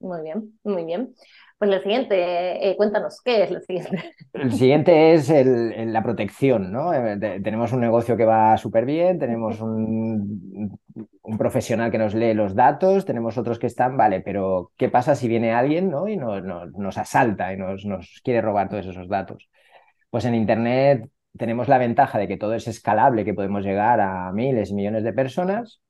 Muy 0.00 0.22
bien, 0.22 0.58
muy 0.64 0.84
bien. 0.84 1.14
Pues 1.58 1.70
el 1.70 1.82
siguiente, 1.82 2.68
eh, 2.68 2.76
cuéntanos, 2.76 3.20
¿qué 3.24 3.44
es 3.44 3.50
el 3.50 3.62
siguiente? 3.62 4.14
El 4.32 4.52
siguiente 4.52 5.14
es 5.14 5.30
la 5.30 6.02
protección, 6.02 6.72
¿no? 6.72 6.92
Eh, 6.92 7.40
tenemos 7.42 7.72
un 7.72 7.80
negocio 7.80 8.16
que 8.16 8.24
va 8.24 8.56
súper 8.56 8.84
bien, 8.84 9.18
tenemos 9.18 9.60
un, 9.60 10.78
profesional 11.38 11.90
que 11.90 11.98
nos 11.98 12.14
lee 12.14 12.34
los 12.34 12.54
datos, 12.54 13.04
tenemos 13.04 13.38
otros 13.38 13.58
que 13.58 13.68
están, 13.68 13.96
vale, 13.96 14.20
pero 14.20 14.72
¿qué 14.76 14.88
pasa 14.88 15.14
si 15.14 15.28
viene 15.28 15.52
alguien 15.52 15.88
¿no? 15.88 16.08
y 16.08 16.16
nos, 16.16 16.42
nos 16.42 16.98
asalta 16.98 17.52
y 17.52 17.56
nos, 17.56 17.84
nos 17.84 18.20
quiere 18.24 18.40
robar 18.40 18.68
todos 18.68 18.86
esos 18.86 19.08
datos? 19.08 19.48
Pues 20.10 20.24
en 20.24 20.34
Internet 20.34 21.08
tenemos 21.38 21.68
la 21.68 21.78
ventaja 21.78 22.18
de 22.18 22.28
que 22.28 22.36
todo 22.36 22.54
es 22.54 22.68
escalable, 22.68 23.24
que 23.24 23.34
podemos 23.34 23.64
llegar 23.64 24.00
a 24.00 24.32
miles 24.32 24.70
y 24.70 24.74
millones 24.74 25.04
de 25.04 25.12
personas, 25.12 25.80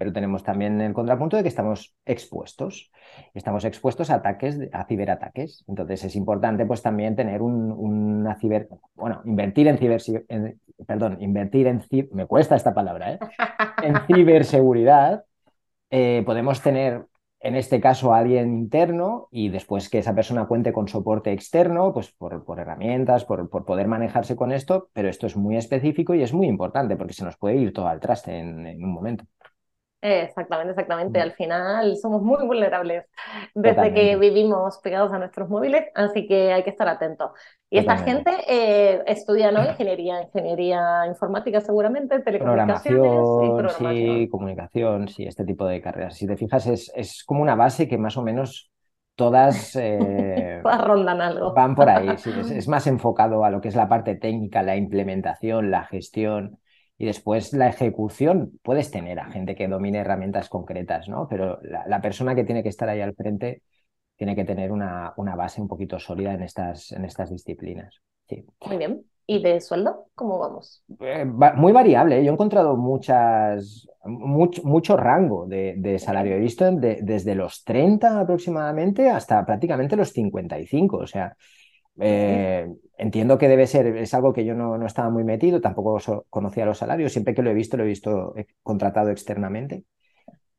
pero 0.00 0.14
tenemos 0.14 0.42
también 0.42 0.80
el 0.80 0.94
contrapunto 0.94 1.36
de 1.36 1.42
que 1.42 1.50
estamos 1.50 1.94
expuestos. 2.06 2.90
Estamos 3.34 3.66
expuestos 3.66 4.08
a 4.08 4.14
ataques, 4.14 4.58
a 4.72 4.86
ciberataques. 4.86 5.62
Entonces 5.68 6.04
es 6.04 6.16
importante 6.16 6.64
pues 6.64 6.80
también 6.80 7.14
tener 7.14 7.42
un, 7.42 7.70
una 7.70 8.34
ciber, 8.36 8.70
bueno, 8.94 9.20
invertir 9.26 9.68
en 9.68 9.76
ciber, 9.76 10.00
perdón, 10.86 11.18
invertir 11.20 11.66
en, 11.66 11.84
me 12.12 12.24
cuesta 12.24 12.56
esta 12.56 12.72
palabra, 12.72 13.12
¿eh? 13.12 13.18
en 13.82 13.94
ciberseguridad. 14.06 15.22
Eh, 15.90 16.22
podemos 16.24 16.62
tener 16.62 17.04
en 17.40 17.56
este 17.56 17.78
caso 17.78 18.14
a 18.14 18.20
alguien 18.20 18.54
interno 18.54 19.28
y 19.30 19.50
después 19.50 19.90
que 19.90 19.98
esa 19.98 20.14
persona 20.14 20.46
cuente 20.46 20.72
con 20.72 20.88
soporte 20.88 21.30
externo, 21.30 21.92
pues 21.92 22.10
por, 22.10 22.42
herramientas, 22.58 23.26
por, 23.26 23.50
poder 23.50 23.86
manejarse 23.86 24.34
con 24.34 24.50
esto, 24.50 24.88
pero 24.94 25.10
esto 25.10 25.26
es 25.26 25.36
muy 25.36 25.58
específico 25.58 26.14
y 26.14 26.22
es 26.22 26.32
muy 26.32 26.46
importante 26.46 26.96
porque 26.96 27.12
se 27.12 27.24
nos 27.26 27.36
puede 27.36 27.56
ir 27.56 27.74
todo 27.74 27.86
al 27.86 28.00
traste 28.00 28.38
en 28.38 28.82
un 28.82 28.94
momento. 28.94 29.26
Exactamente, 30.02 30.70
exactamente. 30.70 31.18
Mm. 31.18 31.22
Al 31.22 31.32
final 31.32 31.96
somos 31.96 32.22
muy 32.22 32.46
vulnerables 32.46 33.04
desde 33.54 33.92
que 33.92 34.16
vivimos 34.16 34.78
pegados 34.82 35.12
a 35.12 35.18
nuestros 35.18 35.48
móviles, 35.48 35.84
así 35.94 36.26
que 36.26 36.52
hay 36.52 36.62
que 36.62 36.70
estar 36.70 36.88
atentos. 36.88 37.32
Y 37.68 37.78
esta 37.78 37.98
gente 37.98 38.30
eh, 38.48 39.02
estudia 39.06 39.52
¿no? 39.52 39.62
ingeniería, 39.62 40.22
ingeniería 40.22 41.06
informática 41.06 41.60
seguramente, 41.60 42.20
telecomunicaciones 42.20 43.00
programación, 43.00 44.18
Sí, 44.18 44.28
comunicación, 44.28 45.08
sí, 45.08 45.24
este 45.24 45.44
tipo 45.44 45.66
de 45.66 45.80
carreras. 45.80 46.16
Si 46.16 46.26
te 46.26 46.36
fijas, 46.36 46.66
es, 46.66 46.90
es 46.94 47.22
como 47.24 47.42
una 47.42 47.54
base 47.54 47.86
que 47.86 47.98
más 47.98 48.16
o 48.16 48.22
menos 48.22 48.70
todas, 49.14 49.76
eh, 49.76 50.62
rondan 50.84 51.20
algo. 51.20 51.52
Van 51.52 51.74
por 51.74 51.90
ahí, 51.90 52.16
sí, 52.16 52.30
es 52.54 52.68
más 52.68 52.86
enfocado 52.86 53.44
a 53.44 53.50
lo 53.50 53.60
que 53.60 53.68
es 53.68 53.76
la 53.76 53.88
parte 53.88 54.16
técnica, 54.16 54.62
la 54.62 54.76
implementación, 54.76 55.70
la 55.70 55.84
gestión 55.84 56.58
y 57.00 57.06
después 57.06 57.54
la 57.54 57.66
ejecución, 57.66 58.60
puedes 58.62 58.90
tener 58.90 59.20
a 59.20 59.30
gente 59.30 59.54
que 59.54 59.68
domine 59.68 60.00
herramientas 60.00 60.50
concretas, 60.50 61.08
¿no? 61.08 61.26
Pero 61.28 61.58
la, 61.62 62.02
persona 62.02 62.34
que 62.34 62.44
tiene 62.44 62.62
que 62.62 62.68
estar 62.68 62.90
ahí 62.90 63.00
al 63.00 63.14
frente 63.14 63.62
tiene 64.16 64.36
que 64.36 64.44
tener 64.44 64.70
una, 64.70 65.14
una 65.16 65.34
base 65.34 65.62
un 65.62 65.66
poquito 65.66 65.98
sólida 65.98 66.34
en 66.34 66.42
estas, 66.42 66.92
en 66.92 67.06
estas 67.06 67.30
disciplinas. 67.30 68.02
Sí. 68.28 68.44
Muy 68.66 68.76
bien. 68.76 69.02
¿Y 69.26 69.42
de 69.42 69.62
sueldo? 69.62 70.08
¿Cómo 70.14 70.38
vamos? 70.38 70.84
Eh, 71.00 71.24
muy 71.24 71.72
variable. 71.72 72.18
¿eh? 72.18 72.24
Yo 72.24 72.32
he 72.32 72.34
encontrado 72.34 72.76
muchas, 72.76 73.88
mucho, 74.04 74.62
mucho 74.64 74.94
rango 74.98 75.46
de, 75.46 75.76
de, 75.78 75.98
salario. 75.98 76.36
He 76.36 76.40
visto 76.40 76.70
desde 76.70 77.34
los 77.34 77.64
30 77.64 78.20
aproximadamente 78.20 79.08
hasta 79.08 79.46
prácticamente 79.46 79.96
los 79.96 80.10
55. 80.10 80.98
O 80.98 81.06
sea, 81.06 81.34
eh, 81.98 82.68
entiendo 83.00 83.38
que 83.38 83.48
debe 83.48 83.66
ser, 83.66 83.86
es 83.96 84.12
algo 84.12 84.32
que 84.32 84.44
yo 84.44 84.54
no, 84.54 84.76
no 84.76 84.86
estaba 84.86 85.08
muy 85.08 85.24
metido, 85.24 85.60
tampoco 85.60 85.98
conocía 86.28 86.66
los 86.66 86.78
salarios, 86.78 87.12
siempre 87.12 87.34
que 87.34 87.42
lo 87.42 87.50
he 87.50 87.54
visto, 87.54 87.76
lo 87.76 87.84
he 87.84 87.86
visto 87.86 88.34
contratado 88.62 89.10
externamente, 89.10 89.84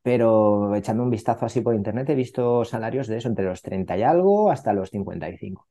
pero 0.02 0.74
echando 0.74 1.04
un 1.04 1.10
vistazo 1.10 1.46
así 1.46 1.60
por 1.60 1.74
internet 1.74 2.10
he 2.10 2.14
visto 2.16 2.64
salarios 2.64 3.06
de 3.06 3.18
eso, 3.18 3.28
entre 3.28 3.44
los 3.44 3.62
30 3.62 3.96
y 3.96 4.02
algo 4.02 4.50
hasta 4.50 4.72
los 4.72 4.90
55. 4.90 5.66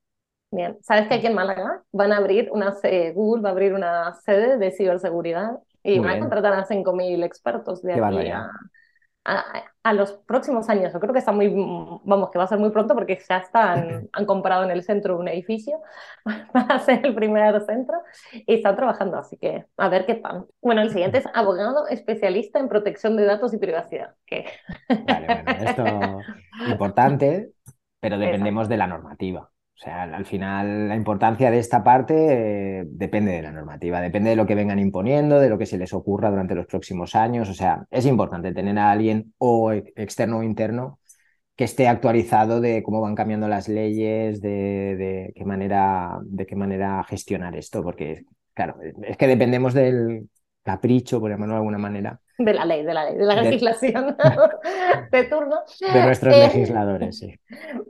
Bien, 0.52 0.78
¿sabes 0.82 1.08
que 1.08 1.16
aquí 1.16 1.28
en 1.28 1.36
Málaga 1.36 1.84
van 1.92 2.14
a 2.14 2.18
abrir 2.18 2.50
una 2.52 2.74
Google 3.14 3.42
va 3.42 3.50
a 3.50 3.52
abrir 3.52 3.74
una 3.74 4.14
sede 4.14 4.58
de 4.58 4.72
ciberseguridad 4.72 5.60
y 5.84 6.00
van 6.00 6.18
a 6.18 6.20
contratar 6.20 6.54
a 6.54 6.66
5.000 6.66 7.24
expertos 7.24 7.82
de 7.82 7.94
aquí 7.94 8.30
a, 8.30 8.50
a, 9.24 9.94
los 9.94 10.14
próximos 10.14 10.70
años. 10.70 10.94
Yo 10.94 11.00
creo 11.00 11.14
que 11.14 11.20
está 11.20 11.32
muy, 11.32 11.48
vamos, 12.04 12.32
que 12.32 12.38
va 12.38 12.46
a 12.46 12.48
ser 12.48 12.60
muy 12.60 12.72
pronto 12.72 12.94
porque 12.94 13.20
ya 13.28 13.38
están, 13.38 14.10
han 14.14 14.26
comprado 14.26 14.64
en 14.64 14.72
el 14.72 14.84
centro 14.84 15.18
un 15.18 15.28
edificio 15.28 15.82
para 16.54 16.80
ser 16.80 17.06
el 17.06 17.16
primer 17.16 17.62
centro 17.66 18.02
y 18.34 18.56
están 18.56 18.76
trabajando, 18.76 19.18
así 19.18 19.38
que 19.38 19.66
a 19.78 19.90
ver 19.90 20.06
qué 20.06 20.16
tal. 20.16 20.46
Bueno, 20.62 20.82
el 20.82 20.92
siguiente 20.92 21.20
es 21.20 21.26
abogado 21.34 21.88
especialista 21.88 22.60
en 22.60 22.70
protección 22.70 23.16
de 23.16 23.26
datos 23.26 23.54
y 23.54 23.58
privacidad. 23.58 24.16
Vale, 24.90 25.44
bueno, 25.44 25.70
esto 25.70 25.86
es 25.86 26.68
importante, 26.72 27.52
pero 28.00 28.18
dependemos 28.18 28.70
de 28.70 28.78
la 28.78 28.88
normativa. 28.88 29.52
O 29.76 29.84
sea, 29.84 30.04
al 30.04 30.26
final 30.26 30.90
la 30.90 30.96
importancia 30.96 31.50
de 31.50 31.58
esta 31.58 31.84
parte 31.84 32.82
eh, 32.82 32.84
depende 32.86 33.32
de 33.32 33.42
la 33.42 33.52
normativa, 33.52 34.00
depende 34.00 34.30
de 34.30 34.36
lo 34.36 34.46
que 34.46 34.54
vengan 34.54 34.78
imponiendo, 34.78 35.40
de 35.40 35.50
lo 35.50 35.58
que 35.58 35.66
se 35.66 35.80
les 35.80 35.94
ocurra 35.94 36.30
durante 36.30 36.54
los 36.54 36.68
próximos 36.68 37.16
años. 37.16 37.50
O 37.50 37.54
sea, 37.56 37.86
es 37.90 38.06
importante 38.06 38.54
tener 38.54 38.78
a 38.78 38.92
alguien 38.92 39.34
o 39.40 39.72
externo 39.72 40.40
o 40.40 40.44
interno 40.44 41.00
que 41.56 41.66
esté 41.66 41.88
actualizado 41.88 42.62
de 42.62 42.84
cómo 42.84 43.02
van 43.02 43.16
cambiando 43.16 43.48
las 43.48 43.68
leyes, 43.70 44.42
de, 44.42 45.32
qué 45.36 45.46
manera, 45.46 46.20
de 46.24 46.46
qué 46.46 46.56
manera 46.56 47.04
gestionar 47.04 47.56
esto, 47.56 47.84
porque 47.84 48.26
claro, 48.54 48.78
es 49.04 49.18
que 49.18 49.28
dependemos 49.28 49.74
del 49.74 50.30
capricho, 50.64 51.20
por 51.20 51.32
llamarlo 51.32 51.54
de 51.56 51.60
alguna 51.60 51.78
manera, 51.78 52.20
de 52.46 52.54
la 52.54 52.66
ley, 52.66 52.84
de 52.84 52.94
la 52.94 53.06
ley, 53.06 53.16
de 53.16 53.26
la 53.26 53.36
legislación 53.42 54.16
de 55.12 55.24
turno. 55.26 55.58
De 55.80 56.04
nuestros 56.04 56.36
eh, 56.36 56.50
legisladores, 56.54 57.18
sí. 57.20 57.40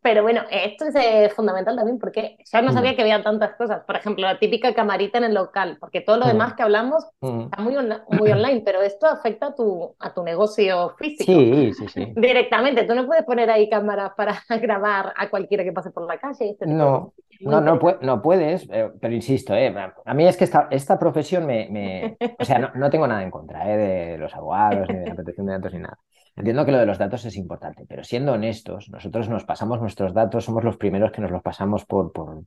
Pero 0.02 0.24
bueno, 0.24 0.42
esto 0.50 0.86
es 0.86 0.96
eh, 0.96 1.30
fundamental 1.36 1.76
también 1.76 2.00
porque 2.00 2.38
ya 2.52 2.62
no 2.62 2.72
sabía 2.72 2.94
mm. 2.94 2.96
que 2.96 3.02
había 3.02 3.24
tantas 3.24 3.56
cosas. 3.56 3.84
Por 3.86 3.96
ejemplo, 3.96 4.26
la 4.26 4.40
típica 4.40 4.74
camarita 4.74 5.18
en 5.18 5.26
el 5.26 5.34
local, 5.34 5.78
porque 5.80 6.02
todo 6.02 6.18
lo 6.18 6.26
mm. 6.26 6.30
demás 6.30 6.54
que 6.54 6.64
hablamos 6.64 7.06
mm. 7.22 7.42
está 7.42 7.62
muy, 7.62 7.76
muy 8.10 8.32
online, 8.32 8.62
pero 8.66 8.82
esto 8.82 9.08
afecta 9.08 9.48
a 9.48 9.56
tu, 9.56 9.96
a 10.00 10.14
tu 10.14 10.24
negocio 10.24 10.96
físico. 10.98 11.32
Sí, 11.32 11.74
sí, 11.74 11.88
sí. 11.88 12.14
Directamente, 12.16 12.84
tú 12.84 12.96
no 12.96 13.06
puedes 13.06 13.24
poner 13.24 13.50
ahí 13.50 13.70
cámaras 13.70 14.12
para 14.16 14.42
grabar 14.62 15.14
a 15.16 15.30
cualquiera 15.30 15.64
que 15.64 15.72
pase 15.72 15.92
por 15.92 16.06
la 16.08 16.18
calle. 16.18 16.52
Este 16.52 16.66
no. 16.66 17.14
No, 17.44 17.62
no, 17.62 17.80
no, 18.02 18.22
puedes, 18.22 18.68
eh, 18.72 18.90
pero, 19.00 19.14
insisto, 19.14 19.54
a 19.54 20.14
mí 20.14 20.28
es 20.28 20.38
que 20.38 20.44
esta, 20.44 20.68
esta 20.72 21.00
profesión 21.00 21.46
me, 21.46 21.68
me, 21.70 22.18
O 22.40 22.46
sea, 22.46 22.60
no, 22.60 22.72
no 22.76 22.90
tengo 22.90 23.08
nada 23.08 23.24
en 23.24 23.32
contra 23.32 23.66
de 23.66 24.18
los 24.18 24.34
abogados, 24.36 24.88
ni 24.90 25.00
de 25.00 25.08
la 25.08 25.16
protección 25.16 25.48
de 25.48 25.54
datos, 25.54 25.74
ni 25.74 25.80
nada. 25.80 25.98
Entiendo 26.36 26.66
que 26.66 26.72
lo 26.72 26.80
de 26.80 26.86
los 26.86 26.98
datos 26.98 27.26
es 27.26 27.36
importante, 27.36 27.86
pero 27.88 28.04
siendo 28.04 28.34
honestos, 28.34 28.90
nosotros 28.90 29.28
nos 29.30 29.44
pasamos 29.44 29.82
nuestros 29.82 30.14
datos, 30.14 30.46
somos 30.46 30.64
los 30.64 30.78
primeros 30.78 31.12
que 31.12 31.22
nos 31.22 31.32
los 31.32 31.42
pasamos 31.42 31.86
por, 31.86 32.12
por 32.12 32.44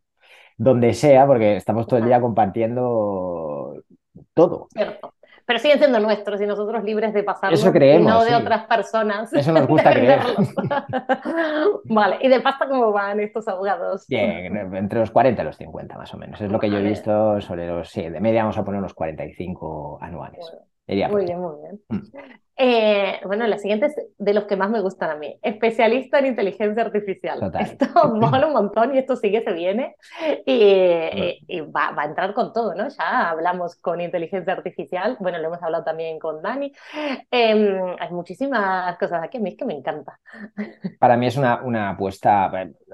donde 0.57 0.95
sea, 0.95 1.27
porque 1.27 1.57
estamos 1.57 1.87
todo 1.87 1.99
el 1.99 2.07
día 2.07 2.21
compartiendo 2.21 3.83
todo. 4.35 4.69
Cierto 4.73 5.14
pero 5.47 5.59
siguen 5.59 5.79
siendo 5.79 6.01
nuestros 6.01 6.41
y 6.41 6.47
nosotros 6.47 6.83
libres 6.85 7.13
de 7.13 7.23
pasarlos 7.23 7.61
Eso 7.61 7.73
creemos, 7.73 8.07
y 8.07 8.09
no 8.09 8.25
de 8.25 8.35
otras 8.35 8.67
personas. 8.67 9.33
Eso 9.33 9.53
nos 9.53 9.67
gusta 9.67 9.91
creer. 9.95 10.21
vale, 11.85 12.19
¿y 12.21 12.29
de 12.29 12.41
pasta 12.41 12.69
cómo 12.69 12.93
van 12.93 13.21
estos 13.21 13.47
abogados? 13.49 14.07
Bien, 14.09 14.57
entre 14.75 15.01
los 15.01 15.11
40 15.11 15.43
y 15.43 15.45
los 15.45 15.57
50 15.57 15.97
más 15.97 16.15
o 16.15 16.17
menos. 16.17 16.41
Es 16.41 16.51
lo 16.51 16.59
que 16.59 16.71
yo 16.71 16.79
he 16.79 16.83
visto 16.83 17.41
sobre 17.41 17.67
los, 17.67 17.89
sí, 17.89 18.09
de 18.09 18.21
media 18.21 18.43
vamos 18.43 18.59
a 18.59 18.65
poner 18.65 18.79
unos 18.79 18.95
45 18.95 19.99
anuales. 20.01 20.53
muy 20.87 21.25
bien, 21.25 21.41
muy 21.41 21.57
bien. 21.63 22.41
Eh, 22.57 23.21
bueno, 23.27 23.47
la 23.47 23.59
siguiente 23.59 23.87
es 23.87 23.97
de 24.17 24.35
los 24.35 24.45
que 24.45 24.57
más 24.57 24.71
me 24.71 24.81
gustan 24.81 25.11
a 25.11 25.17
mí. 25.17 25.39
Especialista 25.43 26.21
en 26.21 26.27
inteligencia 26.27 26.83
artificial. 26.83 27.53
Esto 27.59 27.87
mola 28.15 28.47
un 28.47 28.53
montón 28.53 28.95
y 28.95 28.99
esto 28.99 29.17
sigue, 29.17 29.43
se 29.43 29.53
viene 29.53 29.97
y, 30.47 31.61
va, 31.63 31.93
a 31.97 32.05
entrar 32.05 32.33
con 32.33 32.53
todo, 32.53 32.75
¿no? 32.75 32.89
Ya 32.89 33.31
hablamos 33.31 33.77
con 33.77 34.01
inteligencia 34.01 34.53
artificial, 34.53 35.17
bueno, 35.19 35.39
lo 35.39 35.49
hemos 35.49 35.63
hablado 35.63 35.85
también 35.85 36.19
con 36.19 36.43
Dani. 36.43 36.73
Em, 37.31 37.97
hay 37.99 38.11
muchísimas 38.13 38.97
cosas 38.99 39.23
aquí, 39.23 39.39
a 39.39 39.41
mí 39.41 39.51
es 39.51 39.57
que 39.57 39.65
me 39.65 39.75
encanta. 39.75 40.21
Para 41.01 41.17
mí 41.17 41.27
es 41.27 41.37
una, 41.37 41.63
una 41.63 41.91
apuesta, 41.91 42.51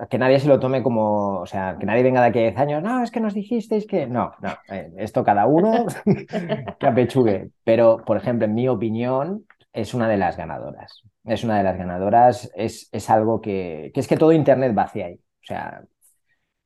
que 0.08 0.18
nadie 0.18 0.38
se 0.38 0.48
lo 0.48 0.58
tome 0.58 0.82
como, 0.82 1.40
o 1.40 1.46
sea, 1.46 1.76
que 1.78 1.86
nadie 1.86 2.02
venga 2.02 2.22
de 2.22 2.28
aquí 2.28 2.38
a 2.38 2.42
10 2.42 2.58
años, 2.58 2.82
no, 2.82 3.02
es 3.02 3.10
que 3.10 3.20
nos 3.20 3.34
dijisteis 3.34 3.86
que... 3.86 4.06
No, 4.06 4.32
no, 4.40 4.50
eh, 4.68 4.90
esto 4.96 5.22
cada 5.22 5.46
uno 5.46 5.86
que 6.78 6.86
apechugue. 6.86 7.50
Pero, 7.64 7.98
por 8.04 8.16
ejemplo, 8.16 8.46
en 8.46 8.54
mi 8.54 8.68
opinión, 8.68 9.44
es 9.72 9.94
una 9.94 10.08
de 10.08 10.16
las 10.16 10.36
ganadoras. 10.36 11.02
Es 11.24 11.44
una 11.44 11.58
de 11.58 11.64
las 11.64 11.76
ganadoras, 11.76 12.50
es, 12.54 12.88
es 12.92 13.10
algo 13.10 13.40
que, 13.40 13.90
que, 13.94 14.00
es 14.00 14.08
que 14.08 14.16
todo 14.16 14.32
Internet 14.32 14.76
va 14.76 14.82
hacia 14.82 15.06
ahí. 15.06 15.14
O 15.14 15.46
sea, 15.46 15.82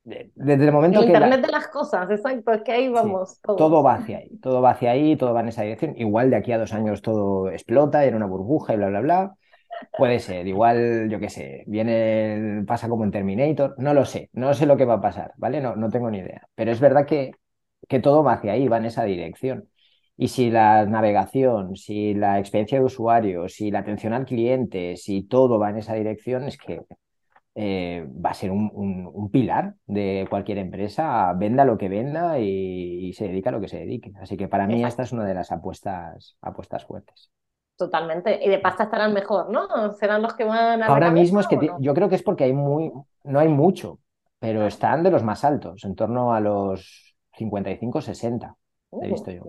desde 0.05 0.65
el 0.67 0.73
momento 0.73 1.01
el 1.01 1.07
que... 1.07 1.13
Internet 1.13 1.41
de 1.41 1.53
las 1.53 1.69
cosas, 1.69 2.11
exacto, 2.11 2.53
es 2.53 2.63
que 2.63 2.73
ahí 2.73 2.89
vamos. 2.89 3.41
todo. 3.41 3.83
va 3.83 3.95
hacia 3.95 4.19
ahí, 4.19 4.37
todo 4.39 4.61
va 4.61 4.71
hacia 4.71 4.91
ahí, 4.91 5.17
todo 5.17 5.33
va 5.33 5.41
en 5.41 5.49
esa 5.49 5.63
dirección. 5.63 5.95
Igual 5.97 6.31
de 6.31 6.37
aquí 6.37 6.53
a 6.53 6.59
dos 6.59 6.75
años 6.75 7.01
todo 7.01 7.51
explota, 7.51 8.05
era 8.05 8.17
una 8.17 8.27
burbuja 8.27 8.75
y 8.75 8.77
bla, 8.77 8.89
bla, 8.89 9.01
bla. 9.01 9.35
Puede 9.97 10.21
ser, 10.21 10.47
igual, 10.47 11.09
yo 11.11 11.19
qué 11.19 11.29
sé, 11.29 11.65
viene, 11.67 12.63
pasa 12.65 12.89
como 12.89 13.03
en 13.03 13.11
Terminator, 13.11 13.75
no 13.79 13.93
lo 13.93 14.05
sé, 14.05 14.31
no 14.33 14.55
sé 14.55 14.67
lo 14.67 14.77
que 14.77 14.85
va 14.85 14.95
a 14.95 15.01
pasar, 15.01 15.33
¿vale? 15.37 15.61
No, 15.61 15.75
no 15.75 15.91
tengo 15.91 16.11
ni 16.11 16.19
idea. 16.19 16.47
Pero 16.55 16.71
es 16.71 16.81
verdad 16.81 17.07
que, 17.07 17.33
que 17.89 17.99
todo 17.99 18.23
va 18.23 18.35
hacia 18.35 18.53
ahí, 18.53 18.69
va 18.69 18.77
en 18.77 18.85
esa 18.85 19.05
dirección. 19.05 19.69
Y 20.17 20.29
si 20.29 20.51
la 20.51 20.87
navegación, 20.87 21.77
si 21.77 22.15
la 22.15 22.39
experiencia 22.39 22.79
de 22.79 22.85
usuario, 22.85 23.49
si 23.49 23.71
la 23.71 23.81
atención 23.81 24.13
al 24.13 24.27
cliente, 24.27 24.97
si 24.97 25.23
todo 25.25 25.59
va 25.59 25.71
en 25.71 25.79
esa 25.79 25.95
dirección, 25.95 26.45
es 26.45 26.57
que 26.57 26.83
eh, 27.57 28.07
va 28.25 28.31
a 28.31 28.35
ser 28.35 28.51
un, 28.51 29.31
pilar 29.33 29.75
de 29.87 30.27
cualquier 30.29 30.59
empresa, 30.59 31.33
venda 31.35 31.65
lo 31.65 31.79
que 31.79 31.89
venda 31.89 32.39
y, 32.39 33.13
se 33.13 33.29
dedica 33.29 33.51
a 33.51 33.53
lo 33.53 33.61
que 33.61 33.69
se 33.69 33.79
dedique. 33.79 34.13
Así 34.21 34.37
que 34.37 34.49
para 34.49 34.67
mí 34.67 34.85
esta 34.85 35.03
es 35.03 35.13
una 35.13 35.25
de 35.25 35.35
las 35.35 35.53
apuestas, 35.53 36.37
apuestas 36.41 36.85
fuertes. 36.85 37.31
Totalmente. 37.77 38.45
Y 38.45 38.49
de 38.49 38.59
pasta 38.59 38.85
estarán 38.85 39.13
mejor, 39.13 39.51
¿no? 39.51 39.93
Serán 39.95 40.23
los 40.23 40.35
que 40.35 40.45
van 40.45 40.83
a. 40.83 40.87
Ahora 40.87 41.11
mismo 41.11 41.41
es 41.41 41.49
que 41.49 41.59
yo 41.81 41.95
creo 41.95 42.09
que 42.09 42.15
es 42.15 42.23
porque 42.23 42.45
hay 42.45 42.53
muy, 42.53 42.93
no 43.25 43.41
hay 43.41 43.49
mucho, 43.49 43.99
pero 44.39 44.67
están 44.67 45.03
de 45.03 45.11
los 45.11 45.25
más 45.25 45.45
altos, 45.45 45.85
en 45.85 45.97
torno 45.97 46.35
a 46.35 46.41
los 46.41 47.17
55, 47.37 48.01
60. 48.01 48.57
he 48.93 48.97
uh, 48.97 49.01
visto 49.11 49.31
yo. 49.33 49.43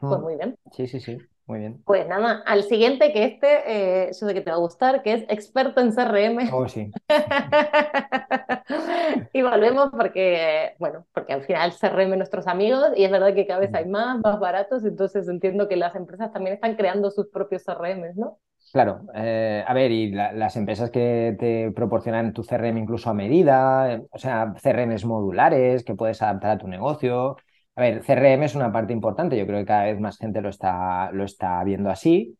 Pues 0.00 0.20
muy 0.20 0.36
bien. 0.36 0.56
Sí, 0.72 0.86
sí, 0.86 1.00
sí. 1.00 1.18
muy 1.46 1.60
bien. 1.60 1.82
Pues 1.84 2.06
nada, 2.06 2.42
al 2.46 2.62
siguiente 2.62 3.12
que 3.12 3.24
este, 3.24 3.48
eh, 3.66 4.06
yo 4.08 4.26
sé 4.26 4.34
que 4.34 4.40
te 4.40 4.50
va 4.50 4.56
a 4.56 4.60
gustar, 4.60 5.02
que 5.02 5.14
es 5.14 5.24
experto 5.28 5.80
en 5.80 5.92
CRM. 5.92 6.50
Oh, 6.52 6.68
sí. 6.68 6.90
y 9.32 9.42
volvemos 9.42 9.90
porque, 9.90 10.74
bueno, 10.78 11.06
porque 11.12 11.32
al 11.32 11.42
final 11.42 11.72
CRM 11.72 12.16
nuestros 12.16 12.46
amigos 12.46 12.90
y 12.96 13.04
es 13.04 13.10
verdad 13.10 13.34
que 13.34 13.46
cada 13.46 13.60
vez 13.60 13.74
hay 13.74 13.86
más, 13.86 14.20
más 14.22 14.38
baratos, 14.38 14.84
entonces 14.84 15.28
entiendo 15.28 15.68
que 15.68 15.76
las 15.76 15.94
empresas 15.94 16.32
también 16.32 16.54
están 16.54 16.76
creando 16.76 17.10
sus 17.10 17.28
propios 17.28 17.64
CRM, 17.64 18.14
¿no? 18.14 18.38
Claro, 18.70 19.00
eh, 19.14 19.64
a 19.66 19.72
ver, 19.72 19.90
y 19.90 20.10
las 20.12 20.54
empresas 20.56 20.90
que 20.90 21.34
te 21.40 21.70
proporcionan 21.72 22.34
tu 22.34 22.42
CRM 22.42 22.78
incluso 22.78 23.08
a 23.08 23.14
medida, 23.14 23.94
eh, 23.94 24.06
o 24.10 24.18
sea, 24.18 24.52
CRMs 24.62 25.06
modulares 25.06 25.84
que 25.84 25.94
puedes 25.94 26.20
adaptar 26.20 26.50
a 26.52 26.58
tu 26.58 26.68
negocio. 26.68 27.36
A 27.78 27.82
ver, 27.82 28.02
CRM 28.04 28.44
es 28.46 28.54
una 28.56 28.72
parte 28.72 28.92
importante, 28.92 29.38
yo 29.38 29.46
creo 29.46 29.60
que 29.60 29.64
cada 29.66 29.84
vez 29.84 30.00
más 30.00 30.18
gente 30.18 30.40
lo 30.40 30.48
está, 30.48 31.10
lo 31.12 31.24
está 31.24 31.62
viendo 31.64 31.90
así, 31.90 32.36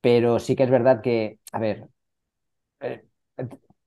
pero 0.00 0.38
sí 0.40 0.56
que 0.56 0.64
es 0.64 0.70
verdad 0.70 1.02
que, 1.02 1.40
a 1.52 1.58
ver, 1.60 1.88
eh, 2.80 3.04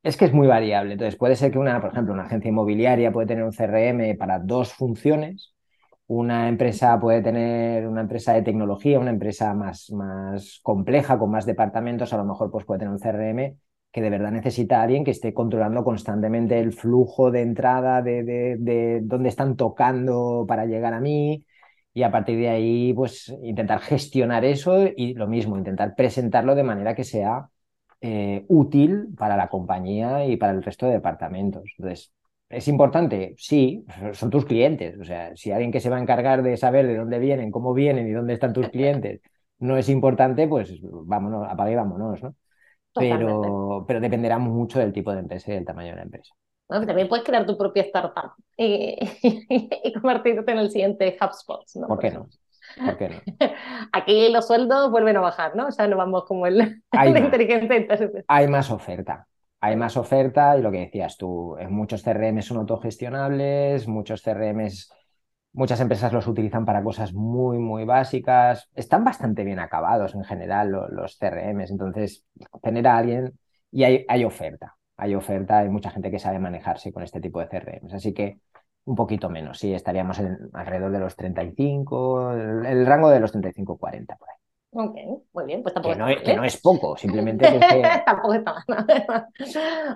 es 0.04 0.18
que 0.18 0.26
es 0.26 0.34
muy 0.34 0.48
variable. 0.48 0.94
Entonces, 0.94 1.18
puede 1.18 1.36
ser 1.36 1.52
que 1.52 1.60
una, 1.60 1.82
por 1.82 1.92
ejemplo, 1.92 2.14
una 2.14 2.24
agencia 2.26 2.50
inmobiliaria 2.50 3.12
puede 3.12 3.28
tener 3.28 3.44
un 3.46 3.54
CRM 3.54 4.16
para 4.16 4.40
dos 4.40 4.74
funciones 4.74 5.54
una 6.08 6.50
empresa 6.50 7.00
puede 7.00 7.22
tener 7.24 7.88
una 7.88 8.02
empresa 8.02 8.34
de 8.34 8.44
tecnología, 8.44 9.00
una 9.00 9.12
empresa 9.12 9.54
más, 9.56 9.92
más 9.92 10.60
compleja, 10.64 11.18
con 11.20 11.32
más 11.32 11.46
departamentos, 11.48 12.14
a 12.14 12.18
lo 12.18 12.26
mejor 12.26 12.52
pues 12.52 12.66
puede 12.66 12.80
tener 12.82 12.92
un 12.94 13.00
CRM 13.00 13.58
que 13.92 14.02
de 14.02 14.10
verdad 14.10 14.32
necesita 14.32 14.82
alguien 14.82 15.04
que 15.04 15.12
esté 15.12 15.34
controlando 15.34 15.84
constantemente 15.84 16.60
el 16.60 16.74
flujo 16.74 17.32
de 17.32 17.42
entrada, 17.42 18.02
de, 18.02 18.24
de, 18.24 19.00
dónde 19.04 19.30
están 19.30 19.56
tocando 19.56 20.46
para 20.48 20.66
llegar 20.66 20.94
a 20.94 21.00
mí, 21.00 21.46
y 21.94 22.04
a 22.04 22.12
partir 22.12 22.38
de 22.40 22.50
ahí, 22.50 22.94
pues 22.94 23.34
intentar 23.44 23.80
gestionar 23.80 24.46
eso 24.46 24.86
y 24.96 25.14
lo 25.16 25.28
mismo, 25.28 25.58
intentar 25.58 25.96
presentarlo 25.96 26.56
de 26.56 26.64
manera 26.64 26.96
que 26.96 27.04
sea 27.04 27.50
eh, 28.02 28.46
útil 28.48 29.10
para 29.18 29.36
la 29.38 29.50
compañía 29.50 30.26
y 30.26 30.38
para 30.38 30.54
el 30.54 30.64
resto 30.64 30.86
de 30.86 30.94
departamentos. 30.94 31.64
Entonces, 31.78 32.14
¿Es 32.50 32.68
importante? 32.68 33.36
Sí, 33.38 33.86
son 34.14 34.32
tus 34.32 34.46
clientes. 34.46 34.98
O 35.00 35.04
sea, 35.06 35.36
si 35.36 35.52
alguien 35.52 35.72
que 35.72 35.80
se 35.80 35.90
va 35.90 35.98
a 35.98 36.02
encargar 36.02 36.42
de 36.42 36.58
saber 36.58 36.88
de 36.88 36.98
dónde 36.98 37.20
vienen, 37.20 37.52
cómo 37.52 37.74
vienen 37.76 38.08
y 38.08 38.12
dónde 38.12 38.34
están 38.34 38.54
tus 38.54 38.70
clientes 38.70 39.22
no 39.60 39.78
es 39.78 39.90
importante, 39.90 40.48
pues 40.48 40.74
vámonos, 40.82 41.48
apague 41.50 41.74
y 41.74 41.76
vámonos, 41.76 42.24
¿no? 42.24 42.36
Pero, 43.00 43.86
pero 43.88 44.00
dependerá 44.00 44.38
mucho 44.38 44.80
del 44.80 44.94
tipo 44.94 45.12
de 45.12 45.20
empresa 45.20 45.52
y 45.52 45.56
del 45.56 45.66
tamaño 45.66 45.92
de 45.92 45.96
la 45.96 46.04
empresa. 46.04 46.34
también 46.68 47.08
puedes 47.08 47.26
crear 47.26 47.46
tu 47.46 47.58
propia 47.58 47.84
startup 47.84 48.32
y, 48.58 48.98
y, 49.84 49.94
convertirte 49.94 50.52
en 50.52 50.60
el 50.60 50.70
siguiente 50.70 51.18
HubSpot. 51.20 51.66
¿no? 51.76 51.88
¿Por 51.88 52.00
qué 52.00 52.12
no? 52.12 52.28
¿Por 52.86 52.98
qué 52.98 53.10
no? 53.10 53.22
Aquí 53.92 54.30
los 54.30 54.48
sueldos 54.48 54.92
vuelven 54.92 55.18
a 55.18 55.22
bajar, 55.22 55.56
¿no? 55.56 55.68
O 55.68 55.72
sea, 55.72 55.88
no 55.88 55.98
vamos 55.98 56.26
como 56.26 56.46
el, 56.46 56.84
hay 56.92 57.10
inteligente. 57.10 57.88
Hay 58.28 58.48
más 58.48 58.70
oferta 58.70 59.28
hay 59.62 59.76
más 59.76 59.98
oferta 59.98 60.58
y 60.58 60.62
lo 60.62 60.72
que 60.72 60.80
decías 60.80 61.18
tú, 61.18 61.58
muchos 61.70 62.04
CRM 62.04 62.42
son 62.42 62.58
autogestionables, 62.58 63.88
muchos 63.88 64.22
CRM, 64.22 64.68
muchas 65.54 65.80
empresas 65.80 66.14
los 66.14 66.28
utilizan 66.28 66.66
para 66.66 66.84
cosas 66.84 67.14
muy, 67.14 67.58
muy 67.58 67.86
básicas. 67.86 68.70
Están 68.76 69.04
bastante 69.04 69.44
bien 69.44 69.60
acabados 69.60 70.16
en 70.16 70.24
general 70.24 70.72
los, 70.72 71.18
CRM, 71.18 71.62
entonces 71.62 72.26
tener 72.62 72.88
alguien 72.88 73.34
y 73.72 73.84
hay, 73.84 74.06
hay 74.08 74.26
oferta, 74.26 74.76
hay 74.98 75.16
oferta, 75.16 75.60
hay 75.60 75.70
mucha 75.70 75.92
gente 75.92 76.12
que 76.12 76.20
sabe 76.20 76.40
manejarse 76.40 76.92
con 76.92 77.04
este 77.04 77.20
tipo 77.22 77.40
de 77.40 77.48
CRM. 77.48 77.94
Así 77.94 78.14
que 78.14 78.40
un 78.86 78.96
poquito 78.96 79.30
menos, 79.30 79.60
sí, 79.60 79.74
estaríamos 79.74 80.20
en, 80.20 80.38
alrededor 80.54 80.92
de 80.92 81.00
los 81.00 81.16
35, 81.16 82.34
el, 82.34 82.66
el 82.66 82.86
rango 82.86 83.10
de 83.10 83.20
los 83.20 83.34
35-40 83.34 84.18
por 84.18 84.30
ahí. 84.30 84.36
Ok, 84.72 84.96
muy 85.34 85.46
bien, 85.46 85.64
pues 85.64 85.74
tampoco 85.74 85.94
que, 85.94 86.00
no, 86.00 86.08
es, 86.10 86.22
que 86.22 86.36
no 86.36 86.44
es 86.44 86.62
poco, 86.62 86.96
simplemente 86.98 87.48
que... 87.48 87.60
tampoco 88.06 88.34
está 88.36 88.54
mal. 88.68 89.28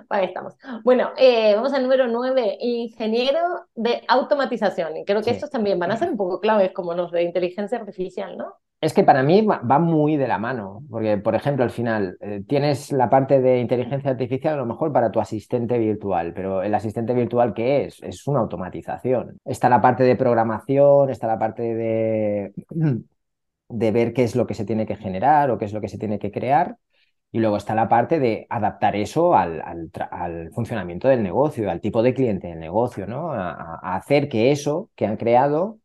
Ahí 0.08 0.26
estamos. 0.26 0.54
Bueno, 0.82 1.10
eh, 1.16 1.54
vamos 1.54 1.72
al 1.72 1.82
número 1.82 2.08
9, 2.08 2.56
ingeniero 2.60 3.66
de 3.74 4.02
automatización. 4.08 4.96
Y 4.96 5.04
creo 5.04 5.22
que 5.22 5.30
estos 5.30 5.50
también 5.50 5.78
van 5.78 5.92
a 5.92 5.96
ser 5.96 6.10
un 6.10 6.16
poco 6.16 6.40
claves 6.40 6.72
como 6.72 6.94
los 6.94 7.12
de 7.12 7.22
inteligencia 7.22 7.78
artificial, 7.78 8.36
¿no? 8.36 8.54
Es 8.80 8.92
que 8.92 9.02
para 9.02 9.22
mí 9.22 9.40
va 9.40 9.78
muy 9.78 10.18
de 10.18 10.28
la 10.28 10.36
mano, 10.36 10.82
porque 10.90 11.16
por 11.16 11.34
ejemplo 11.34 11.64
al 11.64 11.70
final 11.70 12.18
eh, 12.20 12.42
tienes 12.46 12.92
la 12.92 13.08
parte 13.08 13.40
de 13.40 13.58
inteligencia 13.58 14.10
artificial 14.10 14.54
a 14.54 14.56
lo 14.58 14.66
mejor 14.66 14.92
para 14.92 15.10
tu 15.10 15.20
asistente 15.20 15.78
virtual, 15.78 16.34
pero 16.34 16.62
el 16.62 16.74
asistente 16.74 17.14
virtual 17.14 17.54
¿qué 17.54 17.86
es? 17.86 18.02
Es 18.02 18.26
una 18.26 18.40
automatización. 18.40 19.38
Está 19.42 19.70
la 19.70 19.80
parte 19.80 20.02
de 20.04 20.16
programación, 20.16 21.08
está 21.08 21.26
la 21.26 21.38
parte 21.38 21.62
de 21.62 22.52
de 23.68 23.90
ver 23.92 24.12
qué 24.12 24.24
es 24.24 24.36
lo 24.36 24.46
que 24.46 24.54
se 24.54 24.64
tiene 24.64 24.86
que 24.86 24.96
generar 24.96 25.50
o 25.50 25.58
qué 25.58 25.64
es 25.64 25.72
lo 25.72 25.80
que 25.80 25.88
se 25.88 25.98
tiene 25.98 26.18
que 26.18 26.30
crear. 26.30 26.76
Y 27.32 27.40
luego 27.40 27.56
está 27.56 27.74
la 27.74 27.88
parte 27.88 28.20
de 28.20 28.46
adaptar 28.48 28.94
eso 28.94 29.34
al, 29.34 29.60
al, 30.10 30.50
funcionamiento 30.52 31.08
del 31.08 31.22
negocio, 31.22 31.68
al 31.68 31.80
tipo 31.80 32.00
de 32.02 32.14
cliente 32.14 32.46
del 32.46 32.60
negocio, 32.60 33.08
¿no? 33.08 33.32
A, 33.32 33.96
hacer 33.96 34.28
que 34.28 34.52
eso 34.52 34.90
que 34.94 35.04
han 35.04 35.16
creado 35.16 35.78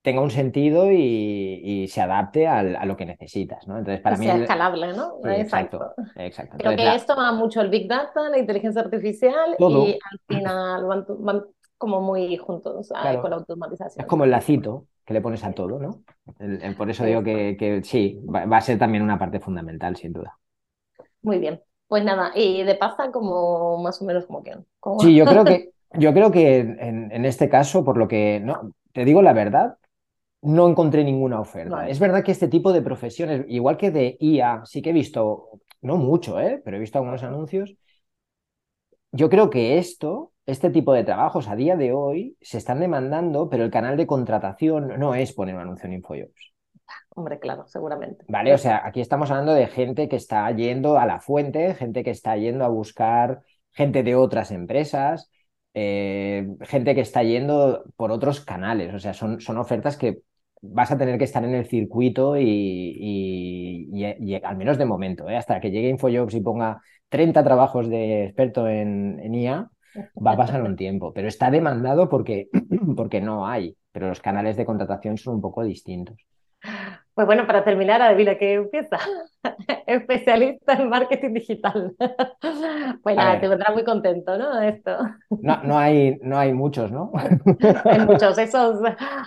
tenga 0.00 0.22
un 0.22 0.30
sentido 0.30 0.90
y, 0.90 1.86
se 1.88 2.00
adapte 2.00 2.46
a 2.46 2.86
lo 2.86 2.96
que 2.96 3.04
necesitas, 3.04 3.68
¿no? 3.68 3.76
Entonces, 3.76 4.00
para 4.00 4.16
mí... 4.16 4.24
Sea 4.24 4.36
escalable, 4.36 4.94
¿no? 4.94 5.18
exacto, 5.24 5.92
exacto. 6.16 6.56
Creo 6.56 6.76
que 6.76 6.94
esto 6.94 7.14
va 7.14 7.32
mucho 7.32 7.60
el 7.60 7.68
Big 7.68 7.86
Data, 7.86 8.30
la 8.30 8.38
inteligencia 8.38 8.80
artificial 8.80 9.56
y 9.58 9.98
al 10.10 10.18
final 10.26 11.04
van, 11.20 11.44
como 11.76 12.00
muy 12.00 12.38
juntos 12.38 12.88
con 13.20 13.30
la 13.30 13.36
automatización. 13.36 14.02
Es 14.02 14.06
como 14.06 14.24
el 14.24 14.30
lacito 14.30 14.86
que 15.04 15.14
le 15.14 15.20
pones 15.20 15.44
a 15.44 15.52
todo, 15.52 15.78
¿no? 15.78 16.02
por 16.76 16.90
eso 16.90 17.04
digo 17.04 17.22
que, 17.22 17.80
sí, 17.84 18.20
va, 18.32 18.56
a 18.56 18.60
ser 18.60 18.78
también 18.78 19.02
una 19.02 19.18
parte 19.18 19.40
fundamental, 19.40 19.96
sin 19.96 20.12
duda. 20.12 20.38
Muy 21.22 21.38
bien. 21.38 21.60
Pues 21.88 22.04
nada, 22.04 22.30
y 22.36 22.62
de 22.62 22.76
pasta 22.76 23.10
como 23.10 23.82
más 23.82 24.00
o 24.00 24.04
menos 24.04 24.24
como 24.26 24.44
que... 24.44 24.56
Sí, 25.00 25.14
yo 25.14 25.24
creo 25.24 25.44
que, 25.44 25.70
yo 25.98 26.12
creo 26.12 26.30
que 26.30 26.58
en, 26.60 27.24
este 27.24 27.48
caso, 27.48 27.84
por 27.84 27.96
lo 27.96 28.06
que, 28.06 28.40
no, 28.40 28.72
te 28.92 29.04
digo 29.04 29.22
la 29.22 29.32
verdad, 29.32 29.76
no 30.42 30.68
encontré 30.68 31.02
ninguna 31.02 31.40
oferta. 31.40 31.88
Es 31.88 31.98
verdad 31.98 32.22
que 32.22 32.32
este 32.32 32.48
tipo 32.48 32.72
de 32.72 32.82
profesiones, 32.82 33.44
igual 33.48 33.76
que 33.76 33.90
de 33.90 34.16
IA, 34.20 34.62
sí 34.64 34.82
que 34.82 34.90
he 34.90 34.92
visto, 34.92 35.48
no 35.82 35.96
mucho, 35.96 36.38
¿eh? 36.40 36.62
pero 36.64 36.76
he 36.76 36.80
visto 36.80 36.98
algunos 36.98 37.22
anuncios. 37.24 37.74
Yo 39.12 39.28
creo 39.28 39.50
que 39.50 39.78
esto 39.78 40.32
este 40.50 40.70
tipo 40.70 40.92
de 40.92 41.04
trabajos 41.04 41.48
a 41.48 41.56
día 41.56 41.76
de 41.76 41.92
hoy 41.92 42.36
se 42.40 42.58
están 42.58 42.80
demandando, 42.80 43.48
pero 43.48 43.64
el 43.64 43.70
canal 43.70 43.96
de 43.96 44.06
contratación 44.06 44.98
no 44.98 45.14
es 45.14 45.32
poner 45.32 45.54
un 45.54 45.62
anuncio 45.62 45.86
en 45.86 45.94
InfoJobs. 45.94 46.52
Hombre, 47.10 47.38
claro, 47.38 47.66
seguramente. 47.66 48.24
Vale, 48.28 48.54
o 48.54 48.58
sea, 48.58 48.82
aquí 48.84 49.00
estamos 49.00 49.30
hablando 49.30 49.54
de 49.54 49.66
gente 49.66 50.08
que 50.08 50.16
está 50.16 50.50
yendo 50.52 50.98
a 50.98 51.06
la 51.06 51.20
fuente, 51.20 51.74
gente 51.74 52.04
que 52.04 52.10
está 52.10 52.36
yendo 52.36 52.64
a 52.64 52.68
buscar 52.68 53.42
gente 53.72 54.02
de 54.02 54.14
otras 54.14 54.50
empresas, 54.50 55.30
eh, 55.74 56.48
gente 56.62 56.94
que 56.94 57.00
está 57.00 57.22
yendo 57.22 57.84
por 57.96 58.10
otros 58.10 58.40
canales. 58.40 58.94
O 58.94 58.98
sea, 58.98 59.14
son, 59.14 59.40
son 59.40 59.58
ofertas 59.58 59.96
que 59.96 60.22
vas 60.62 60.90
a 60.90 60.98
tener 60.98 61.18
que 61.18 61.24
estar 61.24 61.44
en 61.44 61.54
el 61.54 61.66
circuito 61.66 62.36
y, 62.36 63.90
al 64.42 64.56
menos 64.56 64.78
de 64.78 64.84
momento, 64.84 65.28
¿eh? 65.28 65.36
hasta 65.36 65.60
que 65.60 65.70
llegue 65.70 65.88
InfoJobs 65.88 66.34
y 66.34 66.40
ponga 66.40 66.80
30 67.08 67.42
trabajos 67.42 67.88
de 67.88 68.24
experto 68.24 68.68
en, 68.68 69.20
en 69.20 69.34
IA, 69.34 69.70
va 70.26 70.32
a 70.32 70.36
pasar 70.36 70.62
un 70.62 70.76
tiempo, 70.76 71.12
pero 71.12 71.28
está 71.28 71.50
demandado 71.50 72.08
porque, 72.08 72.48
porque 72.96 73.20
no 73.20 73.46
hay, 73.46 73.76
pero 73.92 74.08
los 74.08 74.20
canales 74.20 74.56
de 74.56 74.64
contratación 74.64 75.18
son 75.18 75.36
un 75.36 75.40
poco 75.40 75.64
distintos. 75.64 76.16
Pues 77.20 77.26
bueno, 77.26 77.46
para 77.46 77.62
terminar, 77.64 78.00
adivina 78.00 78.38
qué 78.38 78.54
empieza. 78.54 78.96
Especialista 79.86 80.72
en 80.72 80.88
marketing 80.88 81.34
digital. 81.34 81.94
Pues 83.02 83.16
nada, 83.16 83.38
te 83.40 83.48
vendrá 83.48 83.72
muy 83.72 83.84
contento, 83.84 84.38
¿no? 84.38 84.60
Esto. 84.60 84.96
No, 85.28 85.62
no, 85.62 85.78
hay, 85.78 86.18
no 86.22 86.38
hay 86.38 86.54
muchos, 86.54 86.90
¿no? 86.90 87.12
hay 87.84 88.00
muchos. 88.00 88.38
Esos, 88.38 88.80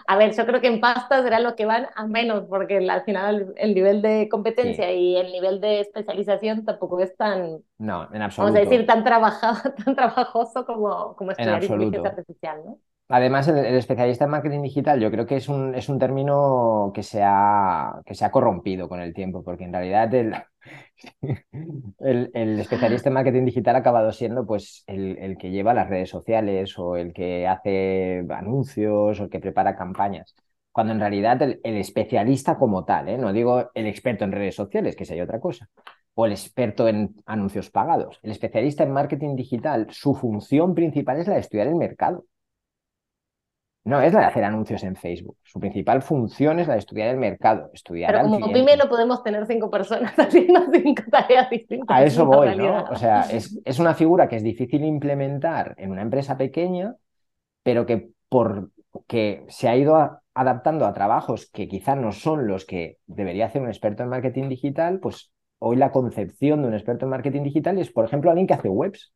a 0.08 0.18
ver, 0.18 0.34
yo 0.36 0.46
creo 0.46 0.60
que 0.60 0.68
en 0.68 0.80
pasta 0.80 1.22
serán 1.22 1.44
los 1.44 1.54
que 1.54 1.66
van 1.66 1.88
a 1.96 2.08
menos, 2.08 2.46
porque 2.50 2.78
al 2.78 3.04
final 3.04 3.54
el 3.58 3.76
nivel 3.76 4.02
de 4.02 4.28
competencia 4.30 4.92
y 4.92 5.16
el 5.18 5.32
nivel 5.32 5.62
de 5.62 5.82
especialización 5.82 6.66
tampoco 6.66 7.00
es 7.00 7.16
tan. 7.16 7.60
No, 7.78 8.10
en 8.12 8.22
absoluto. 8.24 8.54
Vamos 8.54 8.56
a 8.56 8.70
decir, 8.70 8.88
tan, 8.88 9.04
trabajado, 9.04 9.72
tan 9.86 9.96
trabajoso 9.96 10.66
como, 10.66 11.16
como 11.16 11.32
estudiar 11.32 11.64
inteligencia 11.64 12.10
artificial, 12.10 12.62
¿no? 12.66 12.80
Además, 13.10 13.48
el, 13.48 13.58
especialista 13.76 14.26
en 14.26 14.32
marketing 14.32 14.62
digital 14.62 15.00
yo 15.00 15.12
creo 15.12 15.26
que 15.26 15.36
es 15.36 15.50
un, 15.50 15.76
es 15.76 15.90
un 15.90 16.00
término 16.00 16.92
que 16.96 17.04
se, 17.04 17.22
ha, 17.24 18.02
que 18.06 18.16
se 18.16 18.26
ha 18.26 18.32
corrompido 18.32 18.90
con 18.90 19.02
el 19.02 19.14
tiempo, 19.14 19.44
porque 19.44 19.66
en 19.66 19.74
realidad 19.74 20.14
el, 20.14 20.34
el, 22.00 22.60
especialista 22.60 23.10
en 23.10 23.14
marketing 23.14 23.46
digital 23.46 23.76
ha 23.76 23.80
acabado 23.80 24.12
siendo 24.12 24.46
pues, 24.46 24.84
el, 24.88 25.38
que 25.38 25.52
lleva 25.52 25.74
las 25.74 25.90
redes 25.90 26.10
sociales 26.10 26.78
o 26.80 26.96
el 26.96 27.14
que 27.14 27.48
hace 27.48 28.26
anuncios 28.30 29.20
o 29.20 29.24
el 29.24 29.30
que 29.30 29.40
prepara 29.40 29.76
campañas. 29.76 30.36
Cuando 30.72 30.94
en 30.94 31.00
realidad 31.00 31.42
el, 31.42 31.60
especialista 31.64 32.58
como 32.58 32.84
tal, 32.86 33.10
¿eh? 33.10 33.18
no 33.18 33.32
digo 33.34 33.70
el 33.76 33.86
experto 33.86 34.24
en 34.24 34.32
redes 34.32 34.56
sociales, 34.56 34.96
que 34.96 35.06
sería 35.06 35.24
otra 35.26 35.40
cosa, 35.40 35.70
o 36.16 36.26
el 36.26 36.32
experto 36.32 36.88
en 36.88 37.16
anuncios 37.26 37.70
pagados. 37.70 38.20
El 38.24 38.32
especialista 38.32 38.84
en 38.84 38.92
marketing 38.92 39.36
digital, 39.36 39.88
su 39.92 40.16
función 40.16 40.74
principal 40.74 41.20
es 41.20 41.28
la 41.28 41.36
de 41.36 41.42
estudiar 41.42 41.68
el 41.68 41.76
mercado 41.76 42.26
no 43.86 44.02
es 44.02 44.14
la 44.14 44.22
de 44.22 44.26
hacer 44.28 44.44
anuncios 44.44 44.84
en 44.84 44.96
Facebook. 44.96 45.38
Su 45.44 45.60
principal 45.60 46.02
función 46.02 46.60
es 46.60 46.68
la 46.68 46.74
de 46.74 46.80
estudiar 46.80 47.10
el 47.10 47.18
mercado, 47.18 47.70
estudiar 47.74 48.14
Pero 48.14 48.30
como 48.30 48.52
pyme 48.52 48.78
no 48.78 48.88
podemos 48.88 49.24
tener 49.24 49.46
cinco 49.46 49.70
personas 49.70 50.14
haciendo 50.18 50.62
cinco 50.72 51.04
tareas 51.12 51.50
distintas. 51.50 51.98
A 51.98 52.04
eso 52.04 52.26
voy, 52.26 52.56
¿no? 52.56 52.86
O 52.86 52.96
sea, 52.96 53.22
es, 53.24 53.60
es, 53.66 53.80
una 53.80 53.94
figura 53.94 54.30
que 54.30 54.38
es 54.38 54.44
difícil 54.44 54.86
implementar 54.86 55.76
en 55.78 55.92
una 55.92 56.02
empresa 56.02 56.38
pequeña, 56.38 56.96
pero 57.62 57.86
que 57.86 58.10
por 58.30 58.72
que 59.08 59.46
se 59.50 59.68
ha 59.68 59.76
ido 59.76 60.22
adaptando 60.34 60.86
a 60.86 60.94
trabajos 60.94 61.50
que 61.52 61.68
quizá 61.68 61.96
no 61.96 62.12
son 62.12 62.48
los 62.48 62.66
que 62.66 62.98
debería 63.06 63.48
hacer 63.48 63.62
un 63.62 63.68
experto 63.68 64.04
en 64.04 64.10
marketing 64.10 64.50
digital, 64.50 65.00
pues 65.00 65.32
hoy 65.60 65.78
la 65.78 65.92
concepción 65.92 66.62
de 66.62 66.68
un 66.68 66.74
experto 66.74 67.06
en 67.06 67.12
marketing 67.12 67.44
digital 67.44 67.78
es, 67.80 67.92
por 67.92 68.06
ejemplo, 68.06 68.30
alguien 68.30 68.48
que 68.48 68.54
hace 68.54 68.70
webs. 68.70 69.14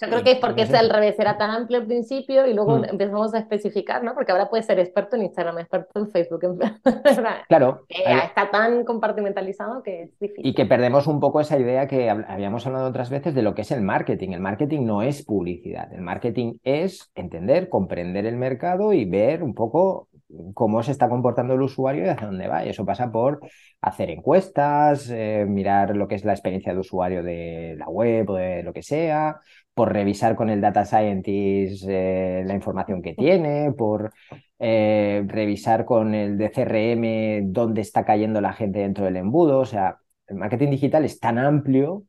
Yo 0.00 0.08
creo 0.08 0.22
que 0.22 0.32
es 0.32 0.38
porque 0.38 0.62
es 0.62 0.74
al 0.74 0.90
revés, 0.90 1.18
era 1.18 1.38
tan 1.38 1.50
amplio 1.50 1.80
al 1.80 1.86
principio 1.86 2.46
y 2.46 2.54
luego 2.54 2.78
mm. 2.78 2.84
empezamos 2.90 3.34
a 3.34 3.38
especificar, 3.38 4.02
¿no? 4.04 4.14
Porque 4.14 4.32
ahora 4.32 4.48
puede 4.48 4.62
ser 4.62 4.78
experto 4.78 5.16
en 5.16 5.22
Instagram, 5.22 5.58
experto 5.58 6.00
en 6.00 6.10
Facebook. 6.10 6.40
claro. 7.48 7.84
está 7.88 8.50
tan 8.50 8.84
compartimentalizado 8.84 9.82
que 9.82 10.02
es 10.02 10.18
difícil. 10.18 10.46
Y 10.46 10.54
que 10.54 10.66
perdemos 10.66 11.06
un 11.06 11.20
poco 11.20 11.40
esa 11.40 11.58
idea 11.58 11.86
que 11.86 12.10
habíamos 12.10 12.66
hablado 12.66 12.88
otras 12.88 13.10
veces 13.10 13.34
de 13.34 13.42
lo 13.42 13.54
que 13.54 13.62
es 13.62 13.70
el 13.70 13.82
marketing. 13.82 14.30
El 14.30 14.40
marketing 14.40 14.84
no 14.84 15.02
es 15.02 15.24
publicidad. 15.24 15.92
El 15.92 16.02
marketing 16.02 16.58
es 16.64 17.10
entender, 17.14 17.68
comprender 17.68 18.26
el 18.26 18.36
mercado 18.36 18.92
y 18.92 19.04
ver 19.04 19.42
un 19.42 19.54
poco 19.54 20.08
cómo 20.54 20.82
se 20.82 20.92
está 20.92 21.08
comportando 21.08 21.54
el 21.54 21.62
usuario 21.62 22.04
y 22.04 22.08
hacia 22.08 22.26
dónde 22.26 22.48
va. 22.48 22.64
Y 22.64 22.68
eso 22.70 22.84
pasa 22.84 23.10
por 23.10 23.40
hacer 23.80 24.10
encuestas, 24.10 25.08
eh, 25.10 25.44
mirar 25.48 25.96
lo 25.96 26.08
que 26.08 26.14
es 26.16 26.24
la 26.24 26.32
experiencia 26.32 26.72
de 26.72 26.80
usuario 26.80 27.22
de 27.22 27.74
la 27.78 27.88
web 27.88 28.30
o 28.30 28.34
de 28.36 28.62
lo 28.62 28.72
que 28.72 28.82
sea, 28.82 29.40
por 29.74 29.92
revisar 29.92 30.36
con 30.36 30.50
el 30.50 30.60
data 30.60 30.84
scientist 30.84 31.84
eh, 31.88 32.42
la 32.46 32.54
información 32.54 33.02
que 33.02 33.14
tiene, 33.14 33.72
por 33.72 34.12
eh, 34.58 35.24
revisar 35.26 35.84
con 35.84 36.14
el 36.14 36.36
de 36.38 36.50
CRM 36.50 37.52
dónde 37.52 37.80
está 37.80 38.04
cayendo 38.04 38.40
la 38.40 38.52
gente 38.52 38.80
dentro 38.80 39.04
del 39.04 39.16
embudo. 39.16 39.60
O 39.60 39.66
sea, 39.66 39.98
el 40.26 40.36
marketing 40.36 40.70
digital 40.70 41.04
es 41.04 41.18
tan 41.20 41.38
amplio 41.38 42.04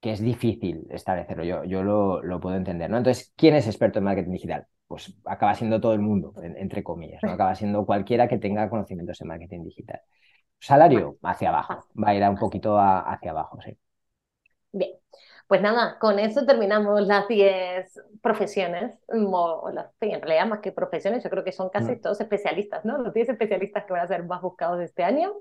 que 0.00 0.12
es 0.12 0.20
difícil 0.20 0.86
establecerlo. 0.90 1.44
Yo, 1.44 1.64
yo 1.64 1.82
lo, 1.82 2.22
lo 2.22 2.40
puedo 2.40 2.56
entender. 2.56 2.90
¿no? 2.90 2.98
Entonces, 2.98 3.32
¿quién 3.36 3.54
es 3.54 3.66
experto 3.66 3.98
en 3.98 4.04
marketing 4.06 4.32
digital? 4.32 4.66
Pues 4.90 5.14
acaba 5.24 5.54
siendo 5.54 5.80
todo 5.80 5.94
el 5.94 6.00
mundo, 6.00 6.34
entre 6.42 6.82
comillas. 6.82 7.22
¿no? 7.22 7.30
Acaba 7.30 7.54
siendo 7.54 7.86
cualquiera 7.86 8.26
que 8.26 8.38
tenga 8.38 8.68
conocimientos 8.68 9.20
en 9.20 9.28
marketing 9.28 9.62
digital. 9.62 10.00
Salario, 10.58 11.16
hacia 11.22 11.50
abajo. 11.50 11.86
Va 11.96 12.08
a 12.08 12.14
ir 12.16 12.28
un 12.28 12.34
poquito 12.34 12.76
hacia 12.76 13.30
abajo, 13.30 13.60
sí. 13.64 13.78
Bien. 14.72 14.90
Pues 15.46 15.62
nada, 15.62 15.96
con 16.00 16.18
eso 16.18 16.44
terminamos 16.44 17.06
las 17.06 17.28
10 17.28 18.00
profesiones, 18.20 18.98
o 19.06 19.70
las, 19.72 19.92
en 20.00 20.20
realidad 20.22 20.46
más 20.46 20.58
que 20.58 20.72
profesiones, 20.72 21.22
yo 21.22 21.30
creo 21.30 21.44
que 21.44 21.52
son 21.52 21.70
casi 21.70 21.94
todos 21.94 22.20
especialistas, 22.20 22.84
¿no? 22.84 22.98
Los 22.98 23.14
10 23.14 23.28
especialistas 23.28 23.84
que 23.84 23.92
van 23.92 24.02
a 24.02 24.08
ser 24.08 24.24
más 24.24 24.42
buscados 24.42 24.80
este 24.80 25.04
año. 25.04 25.34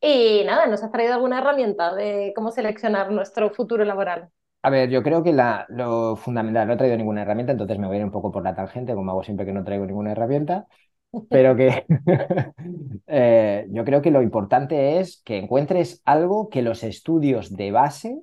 Y 0.00 0.42
nada, 0.46 0.66
¿nos 0.66 0.82
has 0.82 0.90
traído 0.90 1.12
alguna 1.12 1.40
herramienta 1.40 1.94
de 1.94 2.32
cómo 2.34 2.50
seleccionar 2.50 3.12
nuestro 3.12 3.50
futuro 3.50 3.84
laboral? 3.84 4.30
A 4.62 4.70
ver, 4.70 4.90
yo 4.90 5.02
creo 5.02 5.22
que 5.22 5.32
la, 5.32 5.64
lo 5.68 6.16
fundamental, 6.16 6.66
no 6.66 6.74
he 6.74 6.76
traído 6.76 6.96
ninguna 6.96 7.22
herramienta, 7.22 7.52
entonces 7.52 7.78
me 7.78 7.86
voy 7.86 7.96
a 7.96 7.98
ir 8.00 8.04
un 8.04 8.10
poco 8.10 8.32
por 8.32 8.42
la 8.42 8.54
tangente, 8.56 8.94
como 8.94 9.12
hago 9.12 9.22
siempre 9.22 9.46
que 9.46 9.52
no 9.52 9.62
traigo 9.64 9.86
ninguna 9.86 10.10
herramienta, 10.12 10.66
pero 11.30 11.56
que 11.56 11.86
eh, 13.06 13.66
yo 13.70 13.84
creo 13.84 14.02
que 14.02 14.10
lo 14.10 14.22
importante 14.22 14.98
es 15.00 15.22
que 15.24 15.38
encuentres 15.38 16.02
algo 16.04 16.48
que 16.50 16.62
los 16.62 16.82
estudios 16.84 17.54
de 17.56 17.70
base 17.72 18.22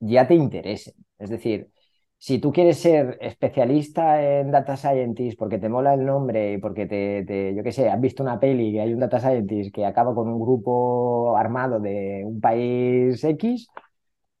ya 0.00 0.28
te 0.28 0.34
interesen. 0.34 0.94
Es 1.18 1.30
decir, 1.30 1.70
si 2.18 2.38
tú 2.38 2.52
quieres 2.52 2.78
ser 2.78 3.18
especialista 3.20 4.22
en 4.22 4.50
data 4.52 4.76
scientist 4.76 5.38
porque 5.38 5.58
te 5.58 5.68
mola 5.68 5.94
el 5.94 6.04
nombre 6.06 6.54
y 6.54 6.58
porque 6.58 6.86
te, 6.86 7.54
yo 7.54 7.62
qué 7.64 7.72
sé, 7.72 7.90
has 7.90 8.00
visto 8.00 8.22
una 8.22 8.40
peli 8.40 8.72
que 8.72 8.80
hay 8.80 8.94
un 8.94 9.00
data 9.00 9.20
scientist 9.20 9.74
que 9.74 9.86
acaba 9.86 10.14
con 10.14 10.28
un 10.28 10.40
grupo 10.40 11.36
armado 11.36 11.80
de 11.80 12.22
un 12.24 12.40
país 12.40 13.22
X, 13.24 13.68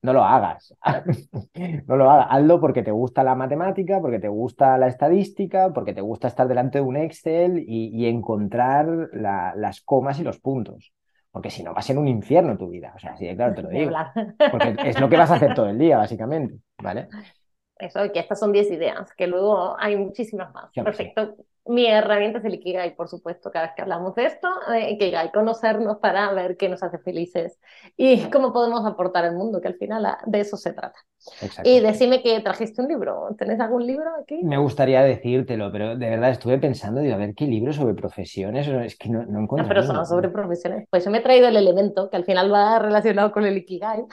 no 0.02 0.12
lo 0.12 0.24
hagas. 0.24 0.74
no 1.86 1.96
lo 1.96 2.10
hagas. 2.10 2.26
Hazlo 2.30 2.60
porque 2.60 2.82
te 2.82 2.90
gusta 2.90 3.24
la 3.24 3.34
matemática, 3.34 4.00
porque 4.00 4.18
te 4.18 4.28
gusta 4.28 4.76
la 4.78 4.88
estadística, 4.88 5.72
porque 5.72 5.94
te 5.94 6.00
gusta 6.00 6.28
estar 6.28 6.48
delante 6.48 6.78
de 6.78 6.84
un 6.84 6.96
Excel 6.96 7.64
y, 7.66 8.06
encontrar 8.06 8.86
las 9.12 9.80
comas 9.80 10.18
y 10.18 10.24
los 10.24 10.38
puntos 10.38 10.92
porque 11.32 11.50
si 11.50 11.62
no 11.62 11.72
va 11.72 11.78
a 11.78 11.82
ser 11.82 11.98
un 11.98 12.06
infierno 12.06 12.58
tu 12.58 12.68
vida. 12.68 12.92
O 12.94 12.98
sea, 12.98 13.16
sí, 13.16 13.26
claro, 13.34 13.54
te 13.54 13.62
lo 13.62 13.68
digo. 13.70 13.92
Porque 14.50 14.76
es 14.84 15.00
lo 15.00 15.08
que 15.08 15.16
vas 15.16 15.30
a 15.30 15.36
hacer 15.36 15.54
todo 15.54 15.68
el 15.68 15.78
día, 15.78 15.96
básicamente, 15.96 16.58
¿vale? 16.80 17.08
Eso, 17.82 18.12
que 18.12 18.20
estas 18.20 18.38
son 18.38 18.52
10 18.52 18.70
ideas, 18.70 19.12
que 19.14 19.26
luego 19.26 19.74
hay 19.76 19.96
muchísimas 19.96 20.54
más. 20.54 20.70
Perfecto. 20.72 21.34
Mi 21.64 21.86
herramienta 21.86 22.38
es 22.38 22.44
el 22.44 22.54
Ikigai, 22.54 22.96
por 22.96 23.08
supuesto, 23.08 23.50
cada 23.50 23.66
vez 23.66 23.74
que 23.76 23.82
hablamos 23.82 24.14
de 24.14 24.26
esto, 24.26 24.48
eh, 24.72 24.90
Ikigai, 24.92 25.30
conocernos 25.30 25.98
para 25.98 26.32
ver 26.32 26.56
qué 26.56 26.68
nos 26.68 26.82
hace 26.82 26.98
felices 26.98 27.58
y 27.96 28.22
cómo 28.30 28.52
podemos 28.52 28.84
aportar 28.84 29.24
al 29.24 29.36
mundo, 29.36 29.60
que 29.60 29.68
al 29.68 29.74
final 29.74 30.06
ah, 30.06 30.18
de 30.26 30.40
eso 30.40 30.56
se 30.56 30.72
trata. 30.72 30.98
Y 31.64 31.80
decime 31.80 32.22
que 32.22 32.40
trajiste 32.40 32.82
un 32.82 32.88
libro, 32.88 33.28
¿tenés 33.36 33.60
algún 33.60 33.86
libro 33.86 34.10
aquí? 34.20 34.42
Me 34.42 34.58
gustaría 34.58 35.02
decírtelo, 35.02 35.70
pero 35.70 35.96
de 35.96 36.10
verdad 36.10 36.30
estuve 36.30 36.58
pensando, 36.58 37.00
digo, 37.00 37.14
a 37.14 37.18
ver 37.18 37.34
qué 37.34 37.46
libro 37.46 37.72
sobre 37.72 37.94
profesiones, 37.94 38.66
es 38.66 38.96
que 38.96 39.08
no, 39.08 39.24
no 39.26 39.40
encuentro. 39.40 39.64
No, 39.64 39.68
pero 39.68 39.82
son 39.84 40.06
sobre 40.06 40.28
profesiones. 40.30 40.86
Pues 40.90 41.04
yo 41.04 41.10
me 41.10 41.18
he 41.18 41.22
traído 41.22 41.48
el 41.48 41.56
elemento, 41.56 42.10
que 42.10 42.16
al 42.16 42.24
final 42.24 42.52
va 42.52 42.78
relacionado 42.78 43.30
con 43.32 43.44
el 43.44 43.56
Ikigai. 43.56 44.04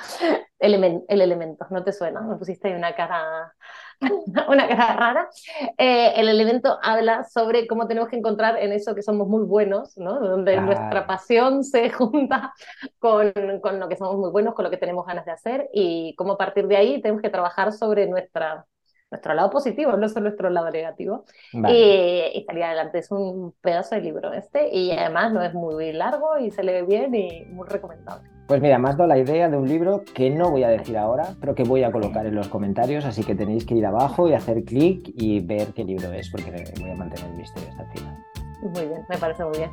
El 0.59 1.21
elemento, 1.21 1.65
¿no 1.69 1.83
te 1.83 1.93
suena? 1.93 2.21
Me 2.21 2.35
pusiste 2.35 2.67
ahí 2.67 2.75
una 2.75 2.93
cara 2.95 3.53
una 4.47 4.67
cara 4.67 4.95
rara. 4.95 5.29
Eh, 5.77 6.13
el 6.15 6.29
elemento 6.29 6.79
habla 6.81 7.23
sobre 7.25 7.67
cómo 7.67 7.87
tenemos 7.87 8.09
que 8.09 8.15
encontrar 8.15 8.57
en 8.57 8.71
eso 8.71 8.95
que 8.95 9.01
somos 9.01 9.27
muy 9.27 9.43
buenos, 9.43 9.97
¿no? 9.97 10.19
Donde 10.19 10.59
nuestra 10.61 11.05
pasión 11.05 11.63
se 11.63 11.89
junta 11.89 12.53
con, 12.99 13.33
con, 13.61 13.79
lo 13.79 13.89
que 13.89 13.97
somos 13.97 14.17
muy 14.17 14.31
buenos, 14.31 14.53
con 14.53 14.63
lo 14.63 14.71
que 14.71 14.77
tenemos 14.77 15.05
ganas 15.05 15.25
de 15.25 15.31
hacer 15.31 15.69
y 15.73 16.15
cómo 16.15 16.33
a 16.33 16.37
partir 16.37 16.67
de 16.67 16.77
ahí 16.77 17.01
tenemos 17.01 17.21
que 17.21 17.29
trabajar 17.29 17.73
sobre 17.73 18.07
nuestra 18.07 18.65
nuestro 19.11 19.33
lado 19.33 19.49
positivo, 19.49 19.93
no 19.93 20.07
solo 20.07 20.25
nuestro 20.25 20.51
lado 20.51 20.69
negativo. 20.69 21.25
Y, 21.51 22.31
y 22.31 22.43
salir 22.45 22.63
adelante. 22.63 22.99
Es 22.99 23.09
un 23.09 23.55
pedazo 23.59 23.95
de 23.95 24.01
libro 24.01 24.31
este 24.33 24.69
y 24.69 24.91
además 24.91 25.33
no 25.33 25.41
es 25.41 25.51
muy 25.55 25.91
largo 25.93 26.37
y 26.37 26.51
se 26.51 26.61
lee 26.61 26.85
bien 26.85 27.15
y 27.15 27.43
muy 27.45 27.67
recomendable. 27.67 28.38
Pues 28.49 28.63
mira, 28.63 28.79
me 28.79 28.89
has 28.89 28.97
dado 28.97 29.07
la 29.07 29.19
idea 29.19 29.47
de 29.47 29.55
un 29.55 29.69
libro 29.69 30.03
que 30.15 30.31
no 30.31 30.49
voy 30.49 30.63
a 30.63 30.69
decir 30.69 30.97
ahora, 30.97 31.35
pero 31.39 31.53
que 31.53 31.61
voy 31.61 31.83
a 31.83 31.91
colocar 31.91 32.25
en 32.25 32.33
los 32.33 32.47
comentarios, 32.47 33.05
así 33.05 33.23
que 33.23 33.35
tenéis 33.35 33.63
que 33.63 33.75
ir 33.75 33.85
abajo 33.85 34.27
y 34.27 34.33
hacer 34.33 34.63
clic 34.63 35.07
y 35.13 35.39
ver 35.39 35.67
qué 35.75 35.83
libro 35.83 36.11
es, 36.13 36.31
porque 36.31 36.63
voy 36.81 36.89
a 36.89 36.95
mantener 36.95 37.29
el 37.29 37.37
misterio 37.37 37.69
hasta 37.69 37.83
el 37.83 37.89
final. 37.91 38.17
Muy 38.63 38.87
bien, 38.87 39.05
me 39.07 39.19
parece 39.19 39.45
muy 39.45 39.59
bien. 39.59 39.69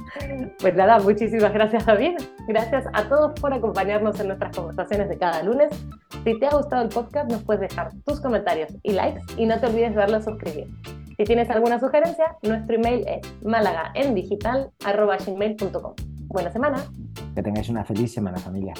Pues 0.61 0.75
nada, 0.75 0.99
muchísimas 0.99 1.55
gracias 1.55 1.87
David. 1.87 2.19
Gracias 2.47 2.85
a 2.93 3.09
todos 3.09 3.33
por 3.41 3.55
acompañarnos 3.55 4.21
en 4.21 4.27
nuestras 4.27 4.55
conversaciones 4.55 5.09
de 5.09 5.17
cada 5.17 5.43
lunes. 5.43 5.71
Si 6.23 6.39
te 6.39 6.47
ha 6.47 6.51
gustado 6.51 6.83
el 6.83 6.91
podcast, 6.91 7.33
nos 7.33 7.43
puedes 7.45 7.62
dejar 7.62 7.93
tus 8.05 8.21
comentarios 8.21 8.77
y 8.83 8.93
likes 8.93 9.23
y 9.39 9.47
no 9.47 9.59
te 9.59 9.69
olvides 9.69 9.95
de 9.95 10.01
darle 10.01 10.19
a 10.19 10.21
suscribir. 10.21 10.67
Si 11.17 11.25
tienes 11.25 11.49
alguna 11.49 11.81
sugerencia, 11.81 12.37
nuestro 12.43 12.77
email 12.77 13.07
es 13.09 13.23
malagaendigital.com. 13.43 15.95
Buena 16.29 16.51
semana. 16.51 16.85
Que 17.35 17.43
tengáis 17.43 17.69
una 17.69 17.85
feliz 17.85 18.12
semana, 18.12 18.39
familia. 18.39 18.75